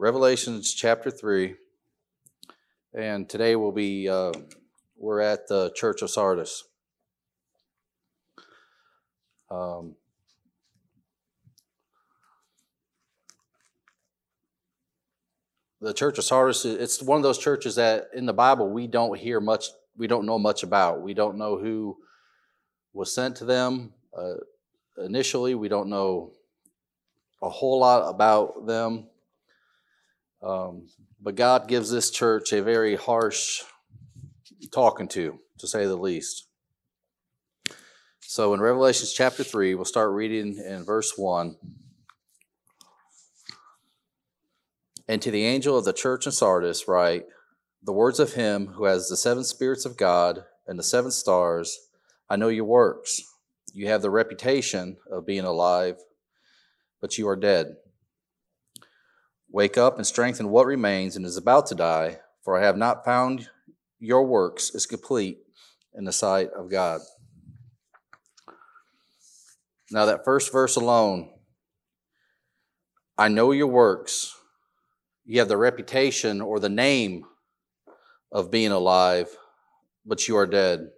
Revelations 0.00 0.74
chapter 0.74 1.10
3. 1.10 1.56
And 2.94 3.28
today 3.28 3.56
we'll 3.56 3.72
be, 3.72 4.08
uh, 4.08 4.30
we're 4.96 5.20
at 5.20 5.48
the 5.48 5.72
Church 5.74 6.02
of 6.02 6.10
Sardis. 6.10 6.62
Um, 9.50 9.96
the 15.80 15.92
Church 15.92 16.16
of 16.18 16.22
Sardis, 16.22 16.64
it's 16.64 17.02
one 17.02 17.16
of 17.16 17.24
those 17.24 17.38
churches 17.38 17.74
that 17.74 18.10
in 18.14 18.24
the 18.24 18.32
Bible 18.32 18.70
we 18.70 18.86
don't 18.86 19.18
hear 19.18 19.40
much, 19.40 19.66
we 19.96 20.06
don't 20.06 20.26
know 20.26 20.38
much 20.38 20.62
about. 20.62 21.02
We 21.02 21.12
don't 21.12 21.36
know 21.36 21.58
who 21.58 21.96
was 22.92 23.12
sent 23.12 23.34
to 23.38 23.44
them 23.44 23.94
uh, 24.16 24.34
initially. 25.04 25.56
We 25.56 25.68
don't 25.68 25.88
know 25.88 26.34
a 27.42 27.48
whole 27.48 27.80
lot 27.80 28.08
about 28.08 28.64
them. 28.64 29.08
Um, 30.42 30.88
but 31.20 31.34
God 31.34 31.68
gives 31.68 31.90
this 31.90 32.10
church 32.10 32.52
a 32.52 32.62
very 32.62 32.96
harsh 32.96 33.62
talking 34.72 35.08
to, 35.08 35.38
to 35.58 35.66
say 35.66 35.86
the 35.86 35.96
least. 35.96 36.46
So 38.20 38.52
in 38.54 38.60
Revelations 38.60 39.12
chapter 39.12 39.42
3, 39.42 39.74
we'll 39.74 39.84
start 39.84 40.12
reading 40.12 40.58
in 40.58 40.84
verse 40.84 41.14
1. 41.16 41.56
And 45.08 45.22
to 45.22 45.30
the 45.30 45.44
angel 45.44 45.78
of 45.78 45.86
the 45.86 45.94
church 45.94 46.26
in 46.26 46.32
Sardis, 46.32 46.86
write 46.86 47.24
the 47.82 47.92
words 47.92 48.20
of 48.20 48.34
him 48.34 48.66
who 48.66 48.84
has 48.84 49.08
the 49.08 49.16
seven 49.16 49.44
spirits 49.44 49.86
of 49.86 49.96
God 49.96 50.44
and 50.66 50.78
the 50.78 50.82
seven 50.82 51.10
stars. 51.10 51.78
I 52.28 52.36
know 52.36 52.48
your 52.48 52.66
works. 52.66 53.22
You 53.72 53.88
have 53.88 54.02
the 54.02 54.10
reputation 54.10 54.98
of 55.10 55.26
being 55.26 55.44
alive, 55.44 55.96
but 57.00 57.16
you 57.16 57.26
are 57.28 57.36
dead. 57.36 57.76
Wake 59.50 59.78
up 59.78 59.96
and 59.96 60.06
strengthen 60.06 60.50
what 60.50 60.66
remains 60.66 61.16
and 61.16 61.24
is 61.24 61.36
about 61.36 61.66
to 61.66 61.74
die, 61.74 62.18
for 62.44 62.58
I 62.58 62.64
have 62.64 62.76
not 62.76 63.04
found 63.04 63.48
your 63.98 64.24
works 64.24 64.70
is 64.74 64.86
complete 64.86 65.38
in 65.94 66.04
the 66.04 66.12
sight 66.12 66.50
of 66.56 66.70
God. 66.70 67.00
Now, 69.90 70.04
that 70.04 70.24
first 70.24 70.52
verse 70.52 70.76
alone, 70.76 71.30
I 73.16 73.28
know 73.28 73.52
your 73.52 73.66
works. 73.66 74.36
You 75.24 75.38
have 75.40 75.48
the 75.48 75.56
reputation 75.56 76.40
or 76.40 76.60
the 76.60 76.68
name 76.68 77.24
of 78.30 78.50
being 78.50 78.70
alive, 78.70 79.28
but 80.04 80.28
you 80.28 80.36
are 80.36 80.46
dead. 80.46 80.88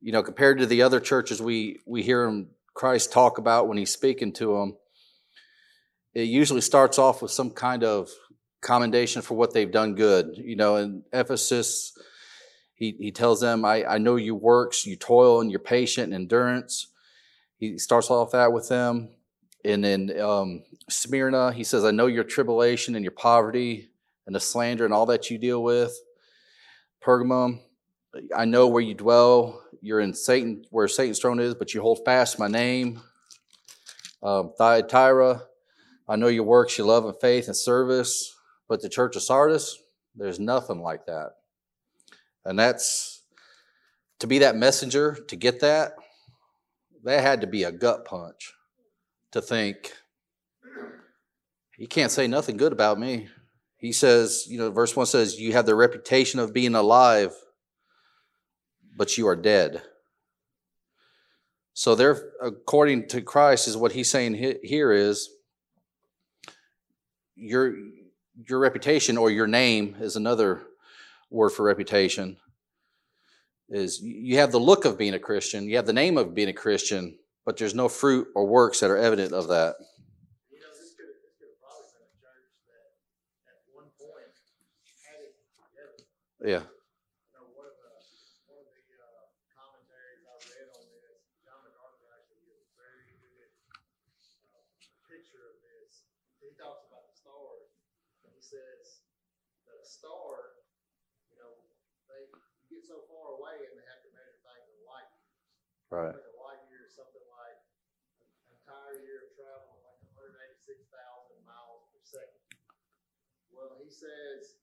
You 0.00 0.12
know, 0.12 0.22
compared 0.22 0.58
to 0.58 0.66
the 0.66 0.82
other 0.82 1.00
churches 1.00 1.40
we, 1.40 1.80
we 1.86 2.02
hear 2.02 2.44
Christ 2.74 3.12
talk 3.12 3.38
about 3.38 3.68
when 3.68 3.78
he's 3.78 3.92
speaking 3.92 4.32
to 4.34 4.58
them, 4.58 4.76
it 6.14 6.28
usually 6.28 6.60
starts 6.60 6.98
off 6.98 7.22
with 7.22 7.30
some 7.30 7.50
kind 7.50 7.84
of 7.84 8.08
commendation 8.60 9.22
for 9.22 9.34
what 9.34 9.52
they've 9.52 9.70
done 9.70 9.94
good. 9.94 10.36
You 10.36 10.56
know, 10.56 10.76
in 10.76 11.02
Ephesus, 11.12 11.92
he, 12.74 12.96
he 12.98 13.12
tells 13.12 13.40
them, 13.40 13.64
I, 13.64 13.84
I 13.84 13.98
know 13.98 14.16
your 14.16 14.36
works, 14.36 14.86
you 14.86 14.96
toil 14.96 15.40
and 15.40 15.50
you're 15.50 15.60
patient 15.60 16.12
and 16.12 16.14
endurance. 16.14 16.88
He 17.58 17.78
starts 17.78 18.10
off 18.10 18.32
that 18.32 18.52
with 18.52 18.68
them. 18.68 19.10
And 19.64 19.84
in 19.84 20.20
um, 20.20 20.64
Smyrna, 20.88 21.52
he 21.52 21.64
says, 21.64 21.84
I 21.84 21.90
know 21.90 22.06
your 22.06 22.24
tribulation 22.24 22.94
and 22.94 23.04
your 23.04 23.12
poverty 23.12 23.90
and 24.26 24.34
the 24.34 24.40
slander 24.40 24.84
and 24.84 24.92
all 24.92 25.06
that 25.06 25.30
you 25.30 25.38
deal 25.38 25.62
with. 25.62 25.94
Pergamum, 27.02 27.60
I 28.34 28.44
know 28.44 28.68
where 28.68 28.82
you 28.82 28.94
dwell. 28.94 29.62
You're 29.80 30.00
in 30.00 30.14
Satan, 30.14 30.64
where 30.70 30.88
Satan's 30.88 31.18
throne 31.18 31.40
is, 31.40 31.54
but 31.54 31.74
you 31.74 31.82
hold 31.82 32.04
fast 32.04 32.38
my 32.38 32.48
name. 32.48 33.00
Um, 34.22 34.52
Thyatira, 34.56 35.42
I 36.08 36.16
know 36.16 36.28
your 36.28 36.44
works, 36.44 36.76
your 36.76 36.86
love 36.86 37.04
and 37.04 37.18
faith 37.20 37.46
and 37.46 37.56
service, 37.56 38.34
but 38.68 38.82
the 38.82 38.88
church 38.88 39.16
of 39.16 39.22
Sardis, 39.22 39.78
there's 40.14 40.40
nothing 40.40 40.80
like 40.80 41.06
that. 41.06 41.32
And 42.44 42.58
that's 42.58 43.22
to 44.18 44.26
be 44.26 44.38
that 44.40 44.56
messenger, 44.56 45.16
to 45.28 45.36
get 45.36 45.60
that, 45.60 45.94
that 47.04 47.22
had 47.22 47.40
to 47.40 47.46
be 47.46 47.64
a 47.64 47.72
gut 47.72 48.04
punch 48.04 48.52
to 49.32 49.42
think, 49.42 49.92
he 51.76 51.86
can't 51.86 52.12
say 52.12 52.26
nothing 52.26 52.56
good 52.56 52.72
about 52.72 52.98
me. 52.98 53.28
He 53.76 53.92
says, 53.92 54.46
you 54.48 54.58
know, 54.58 54.70
verse 54.70 54.94
1 54.94 55.06
says, 55.06 55.38
You 55.38 55.52
have 55.52 55.66
the 55.66 55.74
reputation 55.74 56.38
of 56.38 56.54
being 56.54 56.74
alive, 56.74 57.34
but 58.96 59.18
you 59.18 59.26
are 59.26 59.36
dead. 59.36 59.82
So, 61.74 61.96
there, 61.96 62.30
according 62.40 63.08
to 63.08 63.20
Christ, 63.20 63.66
is 63.66 63.76
what 63.76 63.92
he's 63.92 64.08
saying 64.08 64.34
here 64.34 64.92
is 64.92 65.28
your 67.36 67.74
your 68.46 68.58
reputation 68.58 69.16
or 69.16 69.30
your 69.30 69.46
name 69.46 69.96
is 70.00 70.16
another 70.16 70.62
word 71.30 71.50
for 71.50 71.64
reputation 71.64 72.36
is 73.68 74.00
you 74.02 74.38
have 74.38 74.52
the 74.52 74.58
look 74.58 74.84
of 74.84 74.98
being 74.98 75.14
a 75.14 75.18
christian 75.18 75.68
you 75.68 75.76
have 75.76 75.86
the 75.86 75.92
name 75.92 76.16
of 76.16 76.34
being 76.34 76.48
a 76.48 76.52
christian 76.52 77.16
but 77.44 77.56
there's 77.56 77.74
no 77.74 77.88
fruit 77.88 78.28
or 78.34 78.46
works 78.46 78.80
that 78.80 78.90
are 78.90 78.96
evident 78.96 79.32
of 79.32 79.48
that. 79.48 79.76
You 80.50 80.60
know, 80.60 80.72
this 80.72 80.94
could, 80.96 81.12
this 81.20 81.36
could 81.38 81.52
have 81.52 81.60
probably 81.60 81.92
been 81.92 82.08
a 82.08 82.16
church 82.16 82.48
that 82.72 83.52
at 83.52 83.60
one 83.68 83.92
point 84.00 84.32
had 85.04 85.20
it 85.20 85.36
together. 85.52 86.08
yeah 86.40 86.64
You 96.44 96.60
know, 96.60 96.68
one 96.68 96.76
of 96.76 96.84
the, 96.84 96.84
one 96.84 96.84
of 96.84 96.84
the, 96.84 96.84
commentaries 96.84 96.84
I 96.84 96.84
read 96.84 96.84
on 96.84 96.84
this, 96.84 96.84
John 96.84 96.84
MacArthur 96.84 96.84
actually 96.84 96.84
gives 96.84 96.84
a 96.84 96.84
very 96.84 96.84
good, 96.84 96.84
picture 96.84 96.84
of 96.84 96.84
this. 96.84 96.84
He 96.84 96.84
talks 96.84 96.84
about 96.88 97.04
the 97.08 97.16
stars, 97.16 97.68
and 98.24 98.30
he 98.34 98.42
says 98.44 98.84
that 99.64 99.76
a 99.80 99.86
star, 99.86 100.60
you 101.32 101.36
know, 101.40 101.52
they, 102.08 102.28
you 102.60 102.66
get 102.68 102.84
so 102.84 103.08
far 103.08 103.40
away 103.40 103.64
and 103.64 103.72
they 103.74 103.86
have 103.88 104.02
to 104.04 104.10
measure 104.12 104.40
things 104.44 104.68
in 104.68 104.78
light 104.84 105.08
years. 105.16 105.40
right 105.88 106.12
Like 106.12 106.28
a 106.28 106.38
light 106.40 106.62
year 106.68 106.84
is 106.84 106.92
something 106.92 107.24
like 107.32 107.58
an 108.20 108.60
entire 108.60 109.00
year 109.00 109.24
of 109.24 109.30
travel, 109.32 109.80
like 109.88 110.00
hundred 110.12 110.36
eighty-six 110.44 110.84
thousand 110.92 111.40
miles 111.48 111.88
per 111.88 112.00
second. 112.04 112.44
Well, 113.48 113.80
he 113.80 113.88
says 113.88 114.60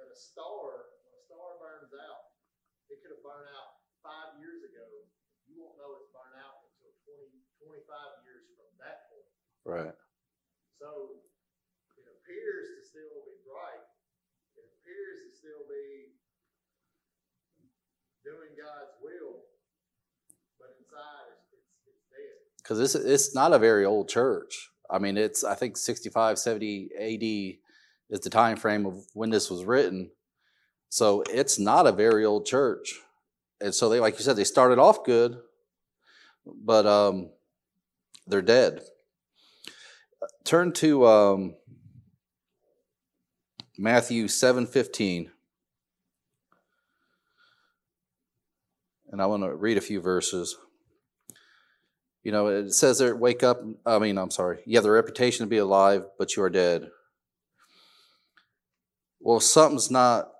that 0.00 0.10
a 0.10 0.18
star, 0.18 0.96
when 1.06 1.14
a 1.14 1.22
star 1.22 1.60
burns 1.60 1.92
out, 1.94 2.34
it 2.90 2.98
could 3.04 3.12
have 3.14 3.22
burned 3.22 3.46
out 3.52 3.86
five 4.02 4.40
years 4.40 4.64
ago. 4.64 4.86
You 5.46 5.60
won't 5.60 5.76
know 5.78 6.00
it's 6.00 6.08
burned 6.14 6.38
out 6.40 6.66
until 6.72 6.94
20, 7.04 7.30
25 7.60 8.24
years 8.24 8.48
from 8.56 8.70
that 8.80 9.10
point. 9.12 9.30
right 9.68 9.99
So 10.80 11.20
it 12.00 12.08
appears 12.08 12.72
to 12.72 12.88
still 12.88 13.20
be 13.28 13.36
bright. 13.44 13.84
It 14.56 14.64
appears 14.64 15.28
to 15.28 15.36
still 15.36 15.68
be 15.68 16.16
doing 18.24 18.56
God's 18.56 18.96
will, 19.04 19.44
but 20.56 20.80
inside 20.80 21.36
it's, 21.36 21.52
it's, 21.52 21.68
it's 21.84 22.04
dead. 22.08 22.40
because 22.56 22.80
it's, 22.80 22.94
it's 22.94 23.34
not 23.34 23.52
a 23.52 23.58
very 23.58 23.84
old 23.84 24.08
church 24.08 24.70
i 24.90 24.98
mean 24.98 25.16
it's 25.16 25.44
i 25.44 25.54
think 25.54 25.76
65 25.76 26.38
70 26.38 26.90
ad 26.98 27.22
is 28.10 28.20
the 28.20 28.30
time 28.30 28.56
frame 28.56 28.86
of 28.86 29.04
when 29.14 29.30
this 29.30 29.50
was 29.50 29.64
written 29.64 30.10
so 30.88 31.22
it's 31.30 31.58
not 31.58 31.86
a 31.86 31.92
very 31.92 32.24
old 32.24 32.46
church 32.46 32.94
and 33.60 33.74
so 33.74 33.88
they 33.88 34.00
like 34.00 34.14
you 34.14 34.24
said 34.24 34.36
they 34.36 34.44
started 34.44 34.78
off 34.78 35.04
good 35.04 35.38
but 36.46 36.86
um, 36.86 37.30
they're 38.26 38.42
dead 38.42 38.80
turn 40.44 40.72
to 40.72 41.06
um, 41.06 41.54
matthew 43.78 44.26
7:15. 44.26 45.30
and 49.12 49.22
i 49.22 49.26
want 49.26 49.42
to 49.42 49.54
read 49.54 49.76
a 49.76 49.80
few 49.80 50.00
verses 50.00 50.56
you 52.22 52.32
know, 52.32 52.48
it 52.48 52.72
says 52.72 52.98
there, 52.98 53.16
wake 53.16 53.42
up. 53.42 53.62
I 53.86 53.98
mean, 53.98 54.18
I'm 54.18 54.30
sorry. 54.30 54.58
You 54.66 54.76
have 54.76 54.84
the 54.84 54.90
reputation 54.90 55.46
to 55.46 55.50
be 55.50 55.58
alive, 55.58 56.04
but 56.18 56.36
you 56.36 56.42
are 56.42 56.50
dead. 56.50 56.88
Well, 59.20 59.40
something's 59.40 59.90
not. 59.90 60.30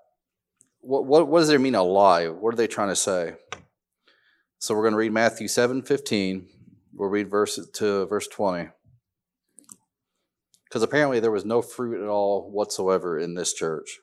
What, 0.81 1.05
what, 1.05 1.27
what 1.27 1.39
does 1.39 1.49
it 1.49 1.61
mean 1.61 1.75
alive? 1.75 2.35
What 2.35 2.53
are 2.53 2.57
they 2.57 2.67
trying 2.67 2.89
to 2.89 2.95
say? 2.95 3.33
So 4.59 4.75
we're 4.75 4.83
going 4.83 4.93
to 4.93 4.97
read 4.97 5.11
Matthew 5.11 5.47
7 5.47 5.81
15. 5.81 6.47
We'll 6.93 7.09
read 7.09 7.29
verse 7.29 7.59
to 7.73 8.05
verse 8.05 8.27
20. 8.27 8.69
Because 10.71 10.83
apparently 10.83 11.19
there 11.19 11.31
was 11.31 11.43
no 11.43 11.61
fruit 11.61 12.01
at 12.01 12.07
all 12.07 12.49
whatsoever 12.49 13.19
in 13.19 13.33
this 13.33 13.51
church. 13.51 13.99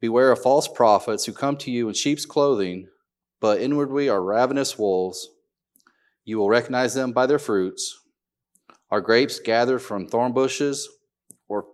Beware 0.00 0.32
of 0.32 0.40
false 0.40 0.66
prophets 0.66 1.26
who 1.26 1.34
come 1.34 1.58
to 1.58 1.70
you 1.70 1.88
in 1.88 1.94
sheep's 1.94 2.24
clothing, 2.24 2.88
but 3.38 3.60
inwardly 3.60 4.08
are 4.08 4.22
ravenous 4.22 4.78
wolves. 4.78 5.28
You 6.24 6.38
will 6.38 6.48
recognize 6.48 6.94
them 6.94 7.12
by 7.12 7.26
their 7.26 7.38
fruits. 7.38 8.00
Are 8.90 9.02
grapes 9.02 9.40
gathered 9.40 9.80
from 9.80 10.08
thorn 10.08 10.32
bushes 10.32 10.88
or 11.48 11.66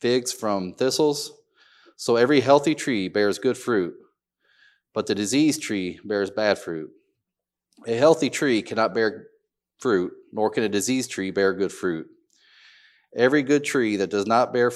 figs 0.00 0.32
from 0.32 0.72
thistles? 0.72 1.32
So 1.96 2.16
every 2.16 2.40
healthy 2.40 2.74
tree 2.74 3.08
bears 3.08 3.38
good 3.38 3.58
fruit, 3.58 3.92
but 4.94 5.06
the 5.06 5.14
diseased 5.14 5.60
tree 5.60 6.00
bears 6.02 6.30
bad 6.30 6.58
fruit. 6.58 6.90
A 7.86 7.96
healthy 7.96 8.30
tree 8.30 8.62
cannot 8.62 8.94
bear 8.94 9.26
fruit, 9.76 10.12
nor 10.32 10.48
can 10.48 10.64
a 10.64 10.70
diseased 10.70 11.10
tree 11.10 11.30
bear 11.30 11.52
good 11.52 11.72
fruit. 11.72 12.06
Every 13.14 13.42
good 13.42 13.64
tree 13.64 13.96
that 13.96 14.10
does 14.10 14.26
not 14.26 14.52
bear 14.52 14.72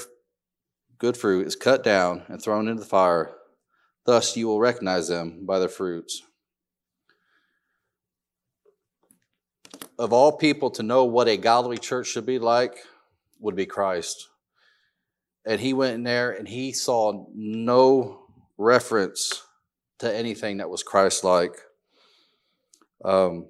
good 0.99 1.17
fruit 1.17 1.47
is 1.47 1.57
cut 1.57 1.83
down 1.83 2.23
and 2.29 2.41
thrown 2.41 2.69
into 2.69 2.81
the 2.81 2.89
fire. 2.89 3.35
Thus 4.07 4.37
you 4.37 4.47
will 4.49 4.61
recognize 4.61 5.09
them 5.09 5.45
by 5.47 5.59
their 5.59 5.69
fruits. 5.69 6.23
Of 9.99 10.13
all 10.13 10.37
people 10.37 10.71
to 10.73 10.83
know 10.83 11.05
what 11.05 11.29
a 11.29 11.37
godly 11.37 11.79
church 11.79 12.09
should 12.09 12.27
be 12.27 12.39
like 12.39 12.77
would 13.39 13.55
be 13.55 13.67
Christ. 13.67 14.29
And 15.47 15.61
he 15.61 15.73
went 15.73 15.95
in 15.95 16.03
there 16.03 16.33
and 16.33 16.49
he 16.49 16.73
saw 16.73 17.27
no 17.35 18.27
reference 18.59 19.43
to 19.99 20.15
anything 20.15 20.57
that 20.57 20.71
was 20.71 20.83
Christ 20.83 21.23
like. 21.23 21.55
Um, 23.05 23.47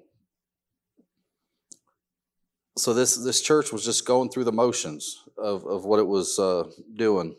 so 2.77 2.93
this 2.93 3.15
this 3.15 3.41
church 3.41 3.71
was 3.71 3.85
just 3.85 4.05
going 4.05 4.29
through 4.29 4.43
the 4.43 4.51
motions 4.51 5.23
of, 5.37 5.65
of 5.65 5.85
what 5.85 5.99
it 5.99 6.07
was 6.07 6.37
uh, 6.39 6.63
doing. 6.95 7.35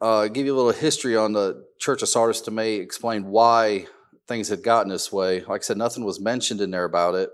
Uh, 0.00 0.26
give 0.28 0.46
you 0.46 0.54
a 0.54 0.56
little 0.56 0.72
history 0.72 1.16
on 1.16 1.32
the 1.32 1.64
Church 1.78 2.02
of 2.02 2.08
Sardis 2.08 2.40
to 2.42 2.50
me, 2.50 2.74
explain 2.74 3.26
why 3.26 3.86
things 4.26 4.48
had 4.48 4.62
gotten 4.62 4.90
this 4.90 5.12
way. 5.12 5.44
Like 5.44 5.60
I 5.60 5.64
said, 5.64 5.76
nothing 5.76 6.04
was 6.04 6.20
mentioned 6.20 6.60
in 6.60 6.72
there 6.72 6.84
about 6.84 7.14
it. 7.14 7.30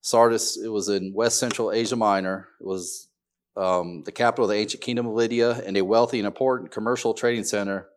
Sardis, 0.00 0.56
it 0.56 0.68
was 0.68 0.88
in 0.88 1.12
West 1.12 1.38
Central 1.38 1.72
Asia 1.72 1.96
Minor. 1.96 2.48
It 2.60 2.66
was 2.66 3.08
um, 3.56 4.02
the 4.04 4.12
capital 4.12 4.44
of 4.44 4.50
the 4.50 4.56
ancient 4.56 4.82
kingdom 4.82 5.06
of 5.06 5.14
Lydia 5.14 5.60
and 5.66 5.76
a 5.76 5.84
wealthy 5.84 6.18
and 6.18 6.26
important 6.26 6.70
commercial 6.70 7.14
trading 7.14 7.44
center. 7.44 7.88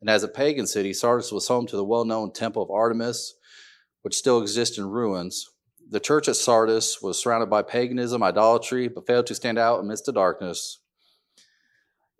And 0.00 0.08
as 0.08 0.22
a 0.22 0.28
pagan 0.28 0.66
city, 0.66 0.92
Sardis 0.92 1.32
was 1.32 1.48
home 1.48 1.66
to 1.66 1.76
the 1.76 1.84
well 1.84 2.04
known 2.04 2.32
Temple 2.32 2.62
of 2.62 2.70
Artemis, 2.70 3.34
which 4.02 4.14
still 4.14 4.40
exists 4.40 4.78
in 4.78 4.88
ruins. 4.88 5.50
The 5.90 6.00
church 6.00 6.28
at 6.28 6.36
Sardis 6.36 7.02
was 7.02 7.20
surrounded 7.20 7.50
by 7.50 7.62
paganism, 7.62 8.22
idolatry, 8.22 8.88
but 8.88 9.06
failed 9.06 9.26
to 9.26 9.34
stand 9.34 9.58
out 9.58 9.80
amidst 9.80 10.06
the 10.06 10.12
darkness. 10.12 10.78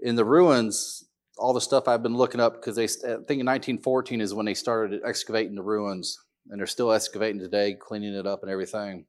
In 0.01 0.17
the 0.17 0.25
ruins, 0.25 1.05
all 1.39 1.53
the 1.53 1.61
stuff 1.61 1.89
I've 1.89 2.03
been 2.03 2.17
looking 2.17 2.41
up 2.41 2.55
because 2.55 2.79
I 2.79 2.87
think 2.87 3.41
in 3.41 3.47
1914 3.47 4.21
is 4.21 4.35
when 4.35 4.47
they 4.47 4.55
started 4.55 5.01
excavating 5.05 5.55
the 5.55 5.63
ruins, 5.63 6.19
and 6.51 6.61
they're 6.61 6.67
still 6.67 6.93
excavating 6.93 7.41
today, 7.41 7.75
cleaning 7.75 8.15
it 8.15 8.27
up 8.27 8.43
and 8.43 8.51
everything. 8.51 9.07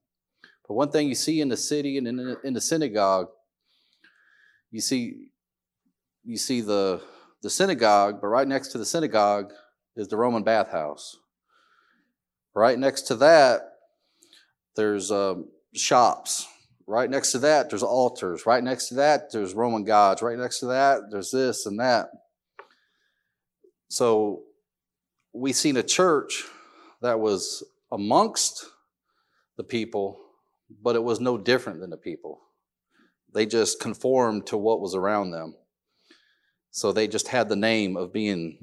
But 0.67 0.75
one 0.75 0.89
thing 0.89 1.09
you 1.09 1.15
see 1.15 1.41
in 1.41 1.49
the 1.49 1.57
city 1.57 1.97
and 1.97 2.07
in, 2.07 2.37
in 2.43 2.53
the 2.53 2.61
synagogue, 2.61 3.27
you 4.71 4.81
see, 4.81 5.27
you 6.23 6.37
see 6.37 6.61
the 6.61 7.01
the 7.45 7.49
synagogue, 7.51 8.21
but 8.21 8.27
right 8.27 8.47
next 8.47 8.69
to 8.69 8.79
the 8.79 8.85
synagogue 8.85 9.53
is 9.95 10.07
the 10.07 10.17
Roman 10.17 10.41
bathhouse. 10.41 11.15
Right 12.55 12.79
next 12.79 13.03
to 13.03 13.15
that, 13.17 13.74
there's 14.75 15.11
um, 15.11 15.47
shops. 15.73 16.47
Right 16.87 17.09
next 17.09 17.31
to 17.31 17.39
that, 17.39 17.69
there's 17.69 17.83
altars. 17.83 18.45
Right 18.45 18.63
next 18.63 18.89
to 18.89 18.95
that, 18.95 19.31
there's 19.31 19.53
Roman 19.53 19.83
gods. 19.83 20.21
Right 20.21 20.37
next 20.37 20.59
to 20.59 20.67
that, 20.67 21.09
there's 21.09 21.31
this 21.31 21.65
and 21.65 21.79
that. 21.79 22.09
So 23.87 24.43
we 25.33 25.51
seen 25.53 25.77
a 25.77 25.83
church 25.83 26.43
that 27.01 27.19
was 27.19 27.63
amongst 27.91 28.65
the 29.57 29.63
people, 29.63 30.19
but 30.81 30.95
it 30.95 31.03
was 31.03 31.19
no 31.19 31.37
different 31.37 31.79
than 31.79 31.89
the 31.89 31.97
people. 31.97 32.41
They 33.33 33.45
just 33.45 33.79
conformed 33.79 34.47
to 34.47 34.57
what 34.57 34.79
was 34.79 34.95
around 34.95 35.31
them. 35.31 35.55
So 36.71 36.91
they 36.91 37.07
just 37.07 37.29
had 37.29 37.47
the 37.49 37.55
name 37.55 37.95
of 37.95 38.11
being 38.11 38.57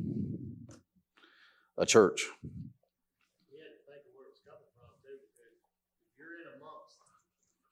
a 1.78 1.86
church. 1.86 2.28
You 2.44 3.56
had 3.56 3.72
to 3.72 3.80
think 3.88 4.04
of 4.04 4.12
where 4.16 4.28
it's 4.28 4.40
coming 4.44 4.68
from 4.76 4.92
too, 5.00 5.16
because 5.32 5.56
if 6.04 6.12
you're 6.20 6.40
in 6.40 6.60
amongst 6.60 7.00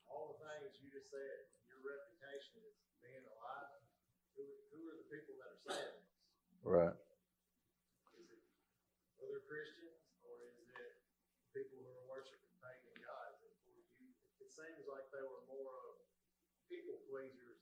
all 0.09 0.33
the 0.33 0.41
things 0.41 0.77
you 0.81 0.89
just 0.89 1.13
said, 1.13 1.45
your 1.69 1.81
reputation 1.85 2.57
is 2.65 2.73
being 3.05 3.21
alive, 3.21 3.81
who, 4.33 4.45
who 4.73 4.81
are 4.89 4.97
the 4.97 5.09
people 5.13 5.37
that 5.41 5.49
are 5.53 5.61
saying 5.73 5.93
this? 5.93 6.60
Right. 6.71 6.95
Is 8.15 8.31
it 8.31 8.39
other 9.19 9.43
Christians 9.43 10.07
or 10.23 10.47
is 10.47 10.55
it 10.55 10.95
people 11.51 11.83
who 11.83 11.91
are 11.91 12.07
worshiping 12.07 12.55
pagan 12.63 12.95
gods? 13.03 13.43
And 13.43 13.51
for 13.59 13.75
you, 13.75 14.07
it 14.39 14.47
seems 14.47 14.87
like 14.87 15.03
they 15.11 15.19
were 15.19 15.43
more 15.51 15.67
of 15.67 15.99
people 16.71 16.95
pleasers 17.11 17.59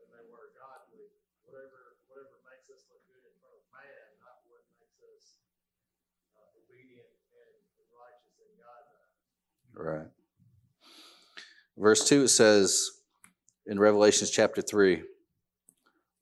than 0.00 0.08
they 0.16 0.24
were 0.32 0.56
God 0.56 0.88
pleasers. 0.88 1.28
Whatever, 1.44 2.00
whatever 2.08 2.40
makes 2.48 2.72
us 2.72 2.88
look 2.88 3.04
good 3.12 3.20
in 3.20 3.36
front 3.36 3.52
of 3.52 3.68
man, 3.68 4.16
not 4.24 4.40
what 4.48 4.64
makes 4.80 4.96
us 5.04 5.44
uh, 6.32 6.48
obedient 6.64 7.12
and 7.36 7.52
righteous 7.92 8.32
in 8.40 8.48
God's 8.56 8.88
eyes. 8.96 9.12
Right. 9.76 10.08
Verse 11.76 12.00
2 12.08 12.24
it 12.24 12.32
says 12.32 12.96
in 13.68 13.76
Revelations 13.76 14.32
chapter 14.32 14.64
3 14.64 15.04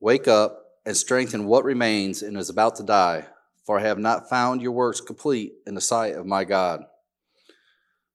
Wake 0.03 0.27
up 0.27 0.66
and 0.87 0.97
strengthen 0.97 1.47
what 1.47 1.65
remains 1.65 2.23
and 2.23 2.39
is 2.39 2.49
about 2.49 2.77
to 2.77 2.85
die, 2.85 3.27
for 3.65 3.79
I 3.79 3.83
have 3.83 3.99
not 3.99 4.31
found 4.31 4.63
your 4.63 4.73
works 4.73 5.01
complete 5.01 5.55
in 5.67 5.75
the 5.75 5.81
sight 5.81 6.15
of 6.15 6.25
my 6.25 6.45
God. 6.45 6.85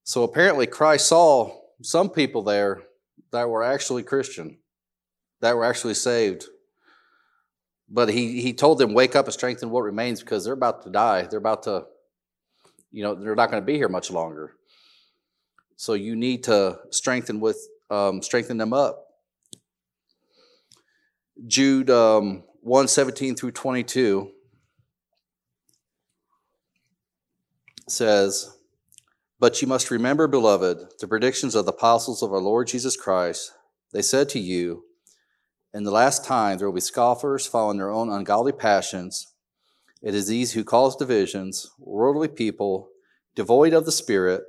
So 0.03 0.23
apparently, 0.23 0.65
Christ 0.65 1.07
saw 1.07 1.53
some 1.81 2.09
people 2.09 2.41
there 2.41 2.81
that 3.31 3.49
were 3.49 3.63
actually 3.63 4.03
Christian, 4.03 4.57
that 5.41 5.55
were 5.55 5.65
actually 5.65 5.93
saved. 5.93 6.45
But 7.89 8.09
he, 8.09 8.41
he 8.41 8.53
told 8.53 8.77
them, 8.77 8.93
Wake 8.93 9.17
up 9.17 9.25
and 9.25 9.33
strengthen 9.33 9.69
what 9.69 9.81
remains 9.81 10.21
because 10.21 10.45
they're 10.45 10.53
about 10.53 10.83
to 10.83 10.89
die. 10.89 11.23
They're 11.23 11.39
about 11.39 11.63
to, 11.63 11.85
you 12.89 13.03
know, 13.03 13.15
they're 13.15 13.35
not 13.35 13.51
going 13.51 13.61
to 13.61 13.65
be 13.65 13.75
here 13.75 13.89
much 13.89 14.09
longer. 14.09 14.53
So 15.75 15.93
you 15.93 16.15
need 16.15 16.45
to 16.45 16.79
strengthen 16.91 17.41
with 17.41 17.57
um, 17.89 18.21
strengthen 18.21 18.57
them 18.57 18.71
up. 18.71 19.07
Jude 21.47 21.89
um, 21.89 22.43
1 22.63 22.87
17 22.87 23.35
through 23.35 23.51
22 23.51 24.29
says, 27.87 28.55
But 29.39 29.63
you 29.63 29.67
must 29.67 29.89
remember, 29.89 30.27
beloved, 30.27 30.93
the 30.99 31.07
predictions 31.07 31.55
of 31.55 31.65
the 31.65 31.71
apostles 31.71 32.21
of 32.21 32.31
our 32.31 32.39
Lord 32.39 32.67
Jesus 32.67 32.95
Christ. 32.95 33.51
They 33.93 34.03
said 34.03 34.29
to 34.29 34.39
you, 34.39 34.83
In 35.73 35.85
the 35.85 35.91
last 35.91 36.23
time 36.23 36.59
there 36.59 36.67
will 36.67 36.75
be 36.75 36.81
scoffers 36.81 37.47
following 37.47 37.77
their 37.77 37.89
own 37.89 38.11
ungodly 38.11 38.51
passions. 38.51 39.33
It 40.03 40.13
is 40.13 40.27
these 40.27 40.53
who 40.53 40.63
cause 40.63 40.95
divisions, 40.95 41.71
worldly 41.79 42.27
people, 42.27 42.89
devoid 43.33 43.73
of 43.73 43.85
the 43.85 43.91
Spirit. 43.91 44.43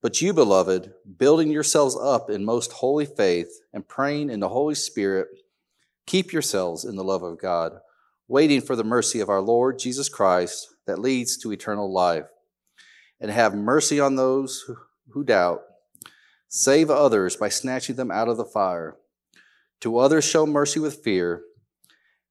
But 0.00 0.22
you, 0.22 0.32
beloved, 0.32 0.92
building 1.18 1.50
yourselves 1.50 1.96
up 1.96 2.30
in 2.30 2.44
most 2.44 2.70
holy 2.70 3.06
faith 3.06 3.60
and 3.72 3.86
praying 3.86 4.30
in 4.30 4.38
the 4.38 4.48
Holy 4.48 4.76
Spirit, 4.76 5.26
keep 6.06 6.32
yourselves 6.32 6.84
in 6.84 6.96
the 6.96 7.04
love 7.04 7.22
of 7.22 7.38
God, 7.38 7.80
waiting 8.28 8.60
for 8.60 8.76
the 8.76 8.84
mercy 8.84 9.20
of 9.20 9.28
our 9.28 9.40
Lord 9.40 9.78
Jesus 9.78 10.08
Christ 10.08 10.68
that 10.86 10.98
leads 10.98 11.36
to 11.38 11.52
eternal 11.52 11.92
life. 11.92 12.26
And 13.20 13.30
have 13.30 13.54
mercy 13.54 14.00
on 14.00 14.16
those 14.16 14.64
who- 15.12 15.24
doubt. 15.24 15.62
Save 16.48 16.90
others 16.90 17.36
by 17.36 17.48
snatching 17.48 17.96
them 17.96 18.10
out 18.10 18.28
of 18.28 18.36
the 18.36 18.44
fire. 18.44 18.96
To 19.80 19.98
others, 19.98 20.24
show 20.24 20.44
mercy 20.44 20.80
with 20.80 21.02
fear. 21.02 21.44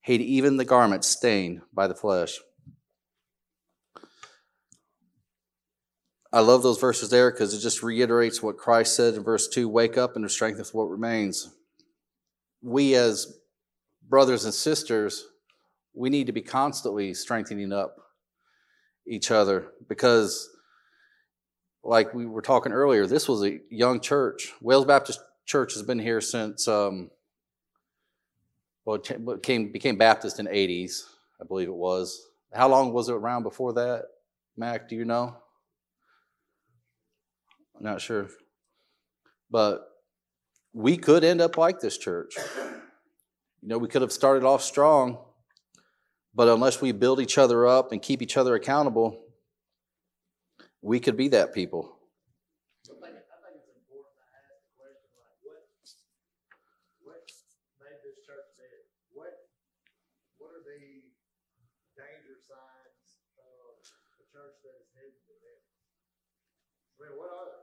Hate 0.01 0.21
even 0.21 0.57
the 0.57 0.65
garment 0.65 1.05
stained 1.05 1.61
by 1.73 1.87
the 1.87 1.95
flesh. 1.95 2.39
I 6.33 6.39
love 6.39 6.63
those 6.63 6.79
verses 6.79 7.09
there 7.09 7.29
because 7.29 7.53
it 7.53 7.59
just 7.59 7.83
reiterates 7.83 8.41
what 8.41 8.57
Christ 8.57 8.95
said 8.95 9.15
in 9.15 9.23
verse 9.23 9.49
2 9.49 9.67
wake 9.67 9.97
up 9.97 10.15
and 10.15 10.29
strengthen 10.31 10.63
what 10.71 10.89
remains. 10.89 11.49
We, 12.61 12.95
as 12.95 13.40
brothers 14.11 14.43
and 14.43 14.53
sisters, 14.53 15.25
we 15.93 16.09
need 16.09 16.27
to 16.27 16.33
be 16.33 16.41
constantly 16.41 17.13
strengthening 17.13 17.71
up 17.71 17.95
each 19.07 19.31
other 19.31 19.69
because, 19.87 20.49
like 21.81 22.13
we 22.13 22.25
were 22.25 22.41
talking 22.41 22.73
earlier, 22.73 23.07
this 23.07 23.27
was 23.27 23.43
a 23.43 23.59
young 23.69 24.01
church. 24.01 24.51
Wales 24.61 24.85
Baptist 24.85 25.21
Church 25.45 25.73
has 25.73 25.81
been 25.81 25.97
here 25.97 26.19
since, 26.19 26.67
um, 26.67 27.09
well, 28.85 28.99
came, 28.99 29.71
became 29.71 29.97
Baptist 29.97 30.39
in 30.39 30.45
the 30.45 30.51
80s, 30.51 31.03
I 31.41 31.45
believe 31.45 31.69
it 31.69 31.73
was. 31.73 32.27
How 32.53 32.67
long 32.67 32.91
was 32.91 33.07
it 33.07 33.15
around 33.15 33.43
before 33.43 33.73
that? 33.73 34.03
Mac, 34.57 34.89
do 34.89 34.95
you 34.95 35.05
know? 35.05 35.37
I'm 37.77 37.83
not 37.83 38.01
sure. 38.01 38.27
But 39.49 39.87
we 40.73 40.97
could 40.97 41.23
end 41.23 41.39
up 41.39 41.57
like 41.57 41.79
this 41.79 41.97
church. 41.97 42.35
You 43.61 43.67
know, 43.69 43.77
we 43.77 43.87
could 43.87 44.01
have 44.01 44.11
started 44.11 44.43
off 44.43 44.63
strong, 44.63 45.19
but 46.33 46.47
unless 46.47 46.81
we 46.81 46.91
build 46.91 47.19
each 47.19 47.37
other 47.37 47.67
up 47.67 47.91
and 47.91 48.01
keep 48.01 48.21
each 48.21 48.35
other 48.35 48.55
accountable, 48.55 49.23
we 50.81 50.99
could 50.99 51.15
be 51.15 51.27
that 51.29 51.53
people. 51.53 51.95
What 52.81 52.97
what 52.97 52.97
are 52.97 53.05
the 53.05 53.13
danger 53.13 53.13
signs 53.13 53.13
of 53.13 53.13
a 53.13 53.13
church 53.13 53.13
that 53.13 53.13
is 53.13 53.13
dead 53.13 53.13
to 53.13 53.13
be 53.13 53.13
dead? 53.13 53.13
I 53.13 53.13
think, 53.13 53.21
I 53.21 53.37
think 53.45 53.61
it's 53.61 53.69
important 53.77 54.17
to 54.17 54.25
ask 54.33 54.65
the 54.65 54.73
question 54.81 55.13
like, 55.21 55.37
what, 55.45 55.61
what 57.05 57.21
made 57.77 58.01
this 58.01 58.17
church 58.25 58.49
dead? 58.57 58.81
What, 59.13 59.29
what 60.41 60.57
are 60.57 60.65
the 60.65 61.13
danger 61.93 62.37
signs 62.41 63.21
of 63.37 63.77
a 64.17 64.25
church 64.25 64.57
that 64.65 64.73
is 64.81 64.89
headed 64.97 65.21
to 65.29 65.33
death? 65.37 65.61
I 66.97 67.05
mean, 67.05 67.13
what 67.13 67.29
are 67.29 67.45
they? 67.45 67.61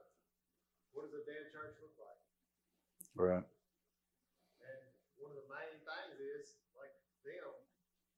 What 0.95 1.11
does 1.11 1.19
a 1.19 1.25
dead 1.26 1.50
church 1.50 1.75
look 1.83 1.95
like? 1.99 2.23
Right. 3.19 3.47
And 4.62 4.81
one 5.19 5.35
of 5.35 5.38
the 5.43 5.50
main 5.50 5.78
things 5.83 6.19
is, 6.23 6.55
like 6.78 6.95
them, 7.26 7.50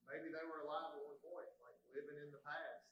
maybe 0.05 0.29
they 0.29 0.45
were 0.45 0.61
alive 0.65 0.93
at 0.93 1.01
one 1.01 1.17
point, 1.25 1.49
like 1.61 1.77
living 1.93 2.17
in 2.21 2.29
the 2.29 2.41
past. 2.45 2.85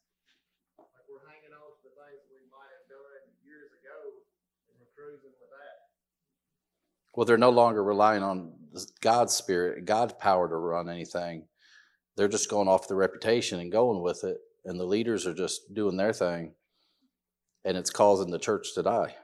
Like 0.77 1.05
we're 1.09 1.25
hanging 1.25 1.53
on 1.57 1.73
to 1.73 1.81
the 1.85 1.93
things 1.93 2.21
we 2.29 2.41
might 2.53 2.69
have 2.69 2.85
done 2.89 3.21
years 3.41 3.73
ago 3.73 4.21
and 4.69 4.77
we're 4.77 4.88
cruising 4.99 5.31
with 5.39 5.49
that. 5.55 5.79
Well, 7.15 7.25
they're 7.25 7.37
no 7.37 7.49
longer 7.49 7.83
relying 7.83 8.23
on 8.23 8.51
God's 9.01 9.33
spirit, 9.33 9.85
God's 9.85 10.13
power 10.19 10.49
to 10.49 10.55
run 10.55 10.89
anything. 10.89 11.47
They're 12.17 12.27
just 12.27 12.49
going 12.49 12.67
off 12.67 12.87
the 12.87 12.99
reputation 12.99 13.59
and 13.59 13.71
going 13.71 14.01
with 14.01 14.23
it. 14.23 14.37
And 14.65 14.79
the 14.79 14.85
leaders 14.85 15.25
are 15.25 15.33
just 15.33 15.73
doing 15.73 15.95
their 15.95 16.11
thing. 16.11 16.53
And 17.63 17.77
it's 17.77 17.89
causing 17.89 18.31
the 18.31 18.39
church 18.39 18.75
to 18.75 18.83
die. 18.83 19.15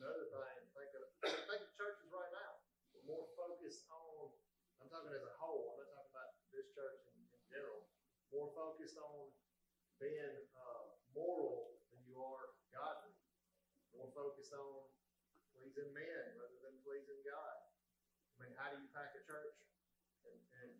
Another 0.00 0.24
thing, 0.32 0.64
think 0.72 0.92
of, 0.96 1.04
think 1.20 1.60
of 1.60 1.72
churches 1.76 2.08
right 2.08 2.32
now. 2.32 2.56
We're 2.96 3.16
more 3.16 3.28
focused 3.36 3.84
on, 3.92 4.32
I'm 4.80 4.88
talking 4.88 5.12
as 5.12 5.24
a 5.24 5.36
whole, 5.36 5.76
I'm 5.76 5.88
not 5.92 6.08
talking 6.08 6.12
about 6.12 6.32
this 6.52 6.68
church 6.72 7.04
in, 7.12 7.20
in 7.20 7.42
general. 7.52 7.84
More 8.32 8.48
focused 8.56 8.96
on 8.96 9.28
being 10.00 10.36
uh, 10.56 10.88
moral 11.12 11.76
than 11.92 12.00
you 12.08 12.16
are 12.16 12.56
godly. 12.72 13.12
More 13.92 14.08
focused 14.12 14.52
on 14.56 14.88
pleasing 15.78 15.94
men 15.94 16.34
rather 16.34 16.58
than 16.66 16.74
pleasing 16.82 17.22
God. 17.22 17.54
I 18.34 18.42
mean, 18.42 18.54
how 18.58 18.70
do 18.74 18.82
you 18.82 18.90
pack 18.90 19.14
a 19.14 19.22
church 19.22 19.54
and, 20.26 20.34
and 20.58 20.70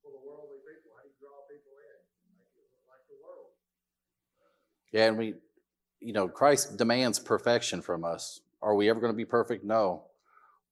full 0.00 0.16
of 0.16 0.24
worldly 0.24 0.64
people? 0.64 0.96
How 0.96 1.04
do 1.04 1.12
you 1.12 1.18
draw 1.20 1.44
people 1.52 1.76
in? 1.76 1.96
Look 2.56 2.88
like 2.88 3.04
the 3.12 3.20
world. 3.20 3.52
Yeah, 4.92 5.12
and 5.12 5.18
we, 5.18 5.34
you 6.00 6.12
know, 6.12 6.28
Christ 6.28 6.78
demands 6.78 7.18
perfection 7.18 7.82
from 7.82 8.04
us. 8.04 8.40
Are 8.62 8.74
we 8.74 8.88
ever 8.88 9.00
going 9.00 9.12
to 9.12 9.16
be 9.16 9.28
perfect? 9.28 9.64
No. 9.64 10.04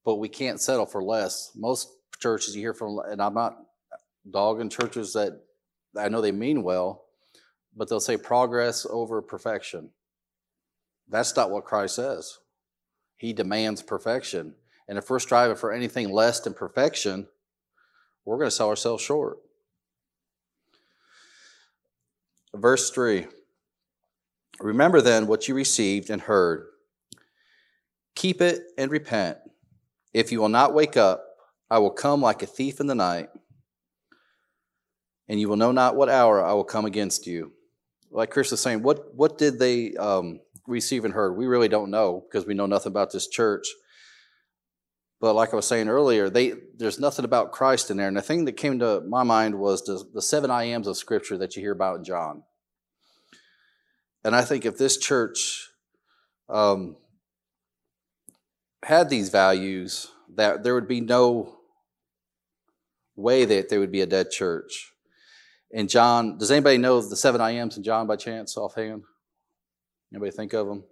But 0.04 0.16
we 0.16 0.28
can't 0.28 0.61
settle 0.61 0.87
for 0.87 1.02
less. 1.02 1.52
Most 1.54 1.90
churches 2.18 2.56
you 2.56 2.62
hear 2.62 2.75
from, 2.75 2.99
and 3.06 3.21
I'm 3.21 3.35
not 3.35 3.59
dogging 4.28 4.71
churches 4.71 5.12
that 5.12 5.42
I 5.99 6.09
know 6.09 6.21
they 6.21 6.33
mean 6.33 6.62
well, 6.62 7.04
but 7.76 7.88
they'll 7.88 8.00
say 8.00 8.16
progress 8.16 8.87
over 8.88 9.21
perfection. 9.21 9.90
That's 11.09 11.37
not 11.37 11.50
what 11.50 11.64
Christ 11.64 11.97
says. 11.97 12.38
He 13.16 13.32
demands 13.32 13.82
perfection. 13.82 14.54
And 14.88 14.99
if 14.99 15.11
we're 15.11 15.18
striving 15.18 15.56
for 15.56 15.73
anything 15.73 16.11
less 16.11 16.40
than 16.40 16.54
perfection, 16.54 17.26
we're 18.25 18.38
going 18.38 18.49
to 18.49 18.54
sell 18.54 18.68
ourselves 18.68 19.02
short. 19.02 19.38
Verse 22.54 22.90
3 22.90 23.26
Remember 24.61 25.00
then 25.00 25.26
what 25.26 25.49
you 25.49 25.54
received 25.54 26.11
and 26.11 26.23
heard. 26.23 26.66
Keep 28.14 28.40
it 28.40 28.62
and 28.78 28.90
repent. 28.90 29.38
If 30.14 30.32
you 30.32 30.40
will 30.40 30.49
not 30.49 30.73
wake 30.73 30.96
up, 30.96 31.23
I 31.70 31.78
will 31.78 31.90
come 31.90 32.23
like 32.23 32.42
a 32.42 32.46
thief 32.46 32.80
in 32.80 32.87
the 32.87 32.94
night, 32.94 33.28
and 35.28 35.38
you 35.38 35.49
will 35.49 35.56
know 35.56 35.73
not 35.73 35.96
what 35.96 36.08
hour 36.08 36.42
I 36.42 36.54
will 36.54 36.64
come 36.64 36.87
against 36.87 37.26
you. 37.26 37.52
Like 38.11 38.30
Chris 38.30 38.50
was 38.50 38.61
saying, 38.61 38.82
what, 38.82 39.14
what 39.14 39.37
did 39.37 39.58
they 39.58 39.94
um, 39.96 40.40
receive 40.66 41.04
and 41.04 41.14
heard? 41.14 41.37
We 41.37 41.46
really 41.46 41.68
don't 41.68 41.90
know 41.90 42.25
because 42.26 42.46
we 42.46 42.54
know 42.54 42.66
nothing 42.66 42.92
about 42.92 43.12
this 43.12 43.28
church. 43.28 43.66
But 45.20 45.35
like 45.35 45.52
I 45.52 45.56
was 45.56 45.66
saying 45.66 45.88
earlier, 45.88 46.28
they, 46.28 46.54
there's 46.76 47.00
nothing 47.00 47.25
about 47.25 47.52
Christ 47.52 47.90
in 47.90 47.96
there. 47.96 48.08
And 48.08 48.16
the 48.16 48.23
thing 48.23 48.44
that 48.44 48.52
came 48.52 48.78
to 48.80 49.00
my 49.00 49.23
mind 49.23 49.58
was 49.58 49.82
the, 49.85 50.04
the 50.12 50.20
seven 50.20 50.50
I 50.50 50.64
ams 50.64 50.87
of 50.87 50.96
Scripture 50.96 51.38
that 51.38 51.56
you 51.56 51.62
hear 51.62 51.73
about 51.73 51.99
in 51.99 52.04
John. 52.04 52.42
And 54.25 54.37
I 54.37 54.42
think 54.42 54.66
if 54.66 54.76
this 54.76 54.99
church 54.99 55.70
um, 56.49 56.96
had 58.85 59.08
these 59.08 59.30
values, 59.30 60.08
that 60.35 60.64
there 60.64 60.75
would 60.75 60.88
be 60.88 61.00
no 61.00 61.58
way 63.14 63.44
that 63.46 63.68
there 63.68 63.80
would 63.80 63.92
be 63.92 64.02
a 64.02 64.06
dead 64.06 64.30
church. 64.30 64.92
And 65.73 65.88
John, 65.88 66.38
does 66.38 66.50
anybody 66.50 66.78
know 66.78 67.00
the 67.00 67.16
seven 67.16 67.40
I 67.40 67.52
ams 67.52 67.76
in 67.76 67.82
John 67.82 68.06
by 68.06 68.16
chance, 68.16 68.56
offhand? 68.56 69.02
Anybody 70.12 70.30
think 70.30 70.52
of 70.52 70.66
them? 70.66 70.84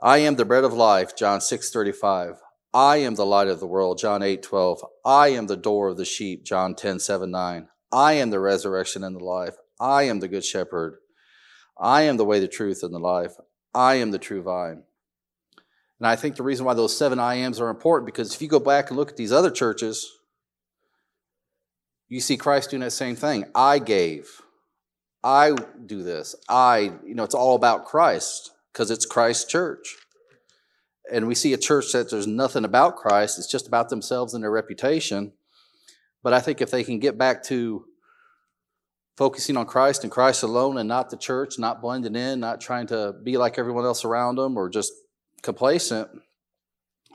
I 0.00 0.18
am 0.18 0.36
the 0.36 0.44
bread 0.44 0.64
of 0.64 0.72
life, 0.72 1.16
John 1.16 1.40
6 1.40 1.70
35. 1.70 2.36
I 2.72 2.96
am 2.96 3.14
the 3.14 3.24
light 3.24 3.48
of 3.48 3.60
the 3.60 3.66
world, 3.66 3.98
John 3.98 4.22
8 4.22 4.42
12. 4.42 4.84
I 5.04 5.28
am 5.28 5.46
the 5.46 5.56
door 5.56 5.88
of 5.88 5.96
the 5.96 6.04
sheep, 6.04 6.44
John 6.44 6.74
10 6.74 6.98
7 6.98 7.30
9. 7.30 7.68
I 7.92 8.12
am 8.14 8.30
the 8.30 8.40
resurrection 8.40 9.04
and 9.04 9.16
the 9.16 9.24
life. 9.24 9.54
I 9.80 10.04
am 10.04 10.20
the 10.20 10.28
good 10.28 10.44
shepherd. 10.44 10.98
I 11.78 12.02
am 12.02 12.16
the 12.16 12.24
way, 12.24 12.40
the 12.40 12.48
truth, 12.48 12.82
and 12.82 12.92
the 12.92 12.98
life. 12.98 13.34
I 13.74 13.94
am 13.94 14.10
the 14.10 14.18
true 14.18 14.42
vine. 14.42 14.82
And 15.98 16.06
I 16.06 16.16
think 16.16 16.36
the 16.36 16.42
reason 16.42 16.66
why 16.66 16.74
those 16.74 16.96
seven 16.96 17.18
I 17.18 17.36
ams 17.36 17.60
are 17.60 17.70
important 17.70 18.06
because 18.06 18.34
if 18.34 18.42
you 18.42 18.48
go 18.48 18.60
back 18.60 18.90
and 18.90 18.96
look 18.96 19.10
at 19.10 19.16
these 19.16 19.32
other 19.32 19.50
churches, 19.50 20.10
you 22.08 22.20
see 22.20 22.36
Christ 22.36 22.70
doing 22.70 22.80
that 22.80 22.90
same 22.90 23.16
thing. 23.16 23.44
I 23.54 23.78
gave. 23.78 24.42
I 25.24 25.56
do 25.86 26.02
this. 26.02 26.36
I, 26.50 26.92
you 27.04 27.14
know, 27.14 27.24
it's 27.24 27.34
all 27.34 27.56
about 27.56 27.86
Christ 27.86 28.52
because 28.72 28.90
it's 28.90 29.06
Christ's 29.06 29.50
church. 29.50 29.96
And 31.10 31.26
we 31.26 31.34
see 31.34 31.54
a 31.54 31.58
church 31.58 31.92
that 31.92 32.10
there's 32.10 32.26
nothing 32.26 32.64
about 32.64 32.96
Christ, 32.96 33.38
it's 33.38 33.50
just 33.50 33.66
about 33.66 33.88
themselves 33.88 34.34
and 34.34 34.44
their 34.44 34.50
reputation. 34.50 35.32
But 36.22 36.34
I 36.34 36.40
think 36.40 36.60
if 36.60 36.70
they 36.70 36.84
can 36.84 36.98
get 36.98 37.16
back 37.16 37.42
to 37.44 37.86
focusing 39.16 39.56
on 39.56 39.66
Christ 39.66 40.02
and 40.02 40.12
Christ 40.12 40.42
alone 40.42 40.76
and 40.76 40.88
not 40.88 41.08
the 41.08 41.16
church, 41.16 41.58
not 41.58 41.80
blending 41.80 42.16
in, 42.16 42.40
not 42.40 42.60
trying 42.60 42.86
to 42.88 43.14
be 43.22 43.36
like 43.36 43.58
everyone 43.58 43.84
else 43.84 44.04
around 44.04 44.36
them 44.36 44.56
or 44.56 44.68
just 44.68 44.92
complacent, 45.42 46.08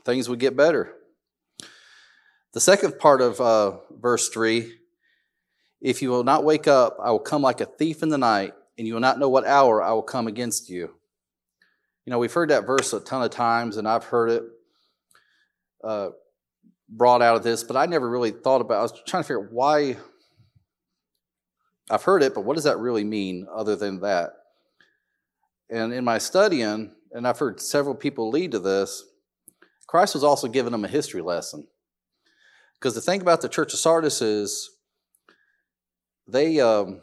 things 0.04 0.28
would 0.28 0.38
get 0.40 0.56
better. 0.56 0.94
The 2.54 2.60
second 2.60 2.98
part 2.98 3.20
of 3.20 3.40
uh, 3.40 3.78
verse 4.00 4.28
3 4.30 4.72
If 5.80 6.02
you 6.02 6.10
will 6.10 6.24
not 6.24 6.44
wake 6.44 6.68
up, 6.68 6.98
I 7.02 7.10
will 7.10 7.18
come 7.18 7.42
like 7.42 7.60
a 7.60 7.66
thief 7.66 8.02
in 8.02 8.10
the 8.10 8.18
night, 8.18 8.52
and 8.76 8.86
you 8.86 8.94
will 8.94 9.00
not 9.00 9.18
know 9.18 9.28
what 9.28 9.46
hour 9.46 9.82
I 9.82 9.92
will 9.92 10.02
come 10.02 10.26
against 10.26 10.68
you. 10.68 10.94
You 12.04 12.10
know, 12.10 12.18
we've 12.18 12.32
heard 12.32 12.50
that 12.50 12.66
verse 12.66 12.92
a 12.92 13.00
ton 13.00 13.22
of 13.22 13.30
times, 13.30 13.76
and 13.76 13.88
I've 13.88 14.04
heard 14.04 14.30
it 14.30 14.42
uh, 15.82 16.10
brought 16.88 17.22
out 17.22 17.36
of 17.36 17.42
this, 17.42 17.62
but 17.62 17.76
I 17.76 17.86
never 17.86 18.08
really 18.08 18.30
thought 18.30 18.60
about. 18.60 18.78
I 18.78 18.82
was 18.82 19.02
trying 19.06 19.22
to 19.22 19.26
figure 19.26 19.44
out 19.44 19.52
why. 19.52 19.96
I've 21.90 22.02
heard 22.02 22.22
it, 22.22 22.34
but 22.34 22.44
what 22.44 22.54
does 22.54 22.64
that 22.64 22.78
really 22.78 23.04
mean, 23.04 23.46
other 23.52 23.74
than 23.74 24.00
that? 24.00 24.30
And 25.70 25.92
in 25.92 26.04
my 26.04 26.18
studying, 26.18 26.94
and 27.12 27.26
I've 27.26 27.38
heard 27.38 27.60
several 27.60 27.94
people 27.94 28.30
lead 28.30 28.52
to 28.52 28.58
this, 28.58 29.04
Christ 29.86 30.14
was 30.14 30.24
also 30.24 30.46
giving 30.46 30.72
them 30.72 30.84
a 30.84 30.88
history 30.88 31.22
lesson. 31.22 31.66
Because 32.74 32.94
the 32.94 33.00
thing 33.00 33.20
about 33.20 33.40
the 33.40 33.48
Church 33.48 33.72
of 33.72 33.78
Sardis 33.78 34.22
is 34.22 34.70
they 36.30 36.60
um, 36.60 37.00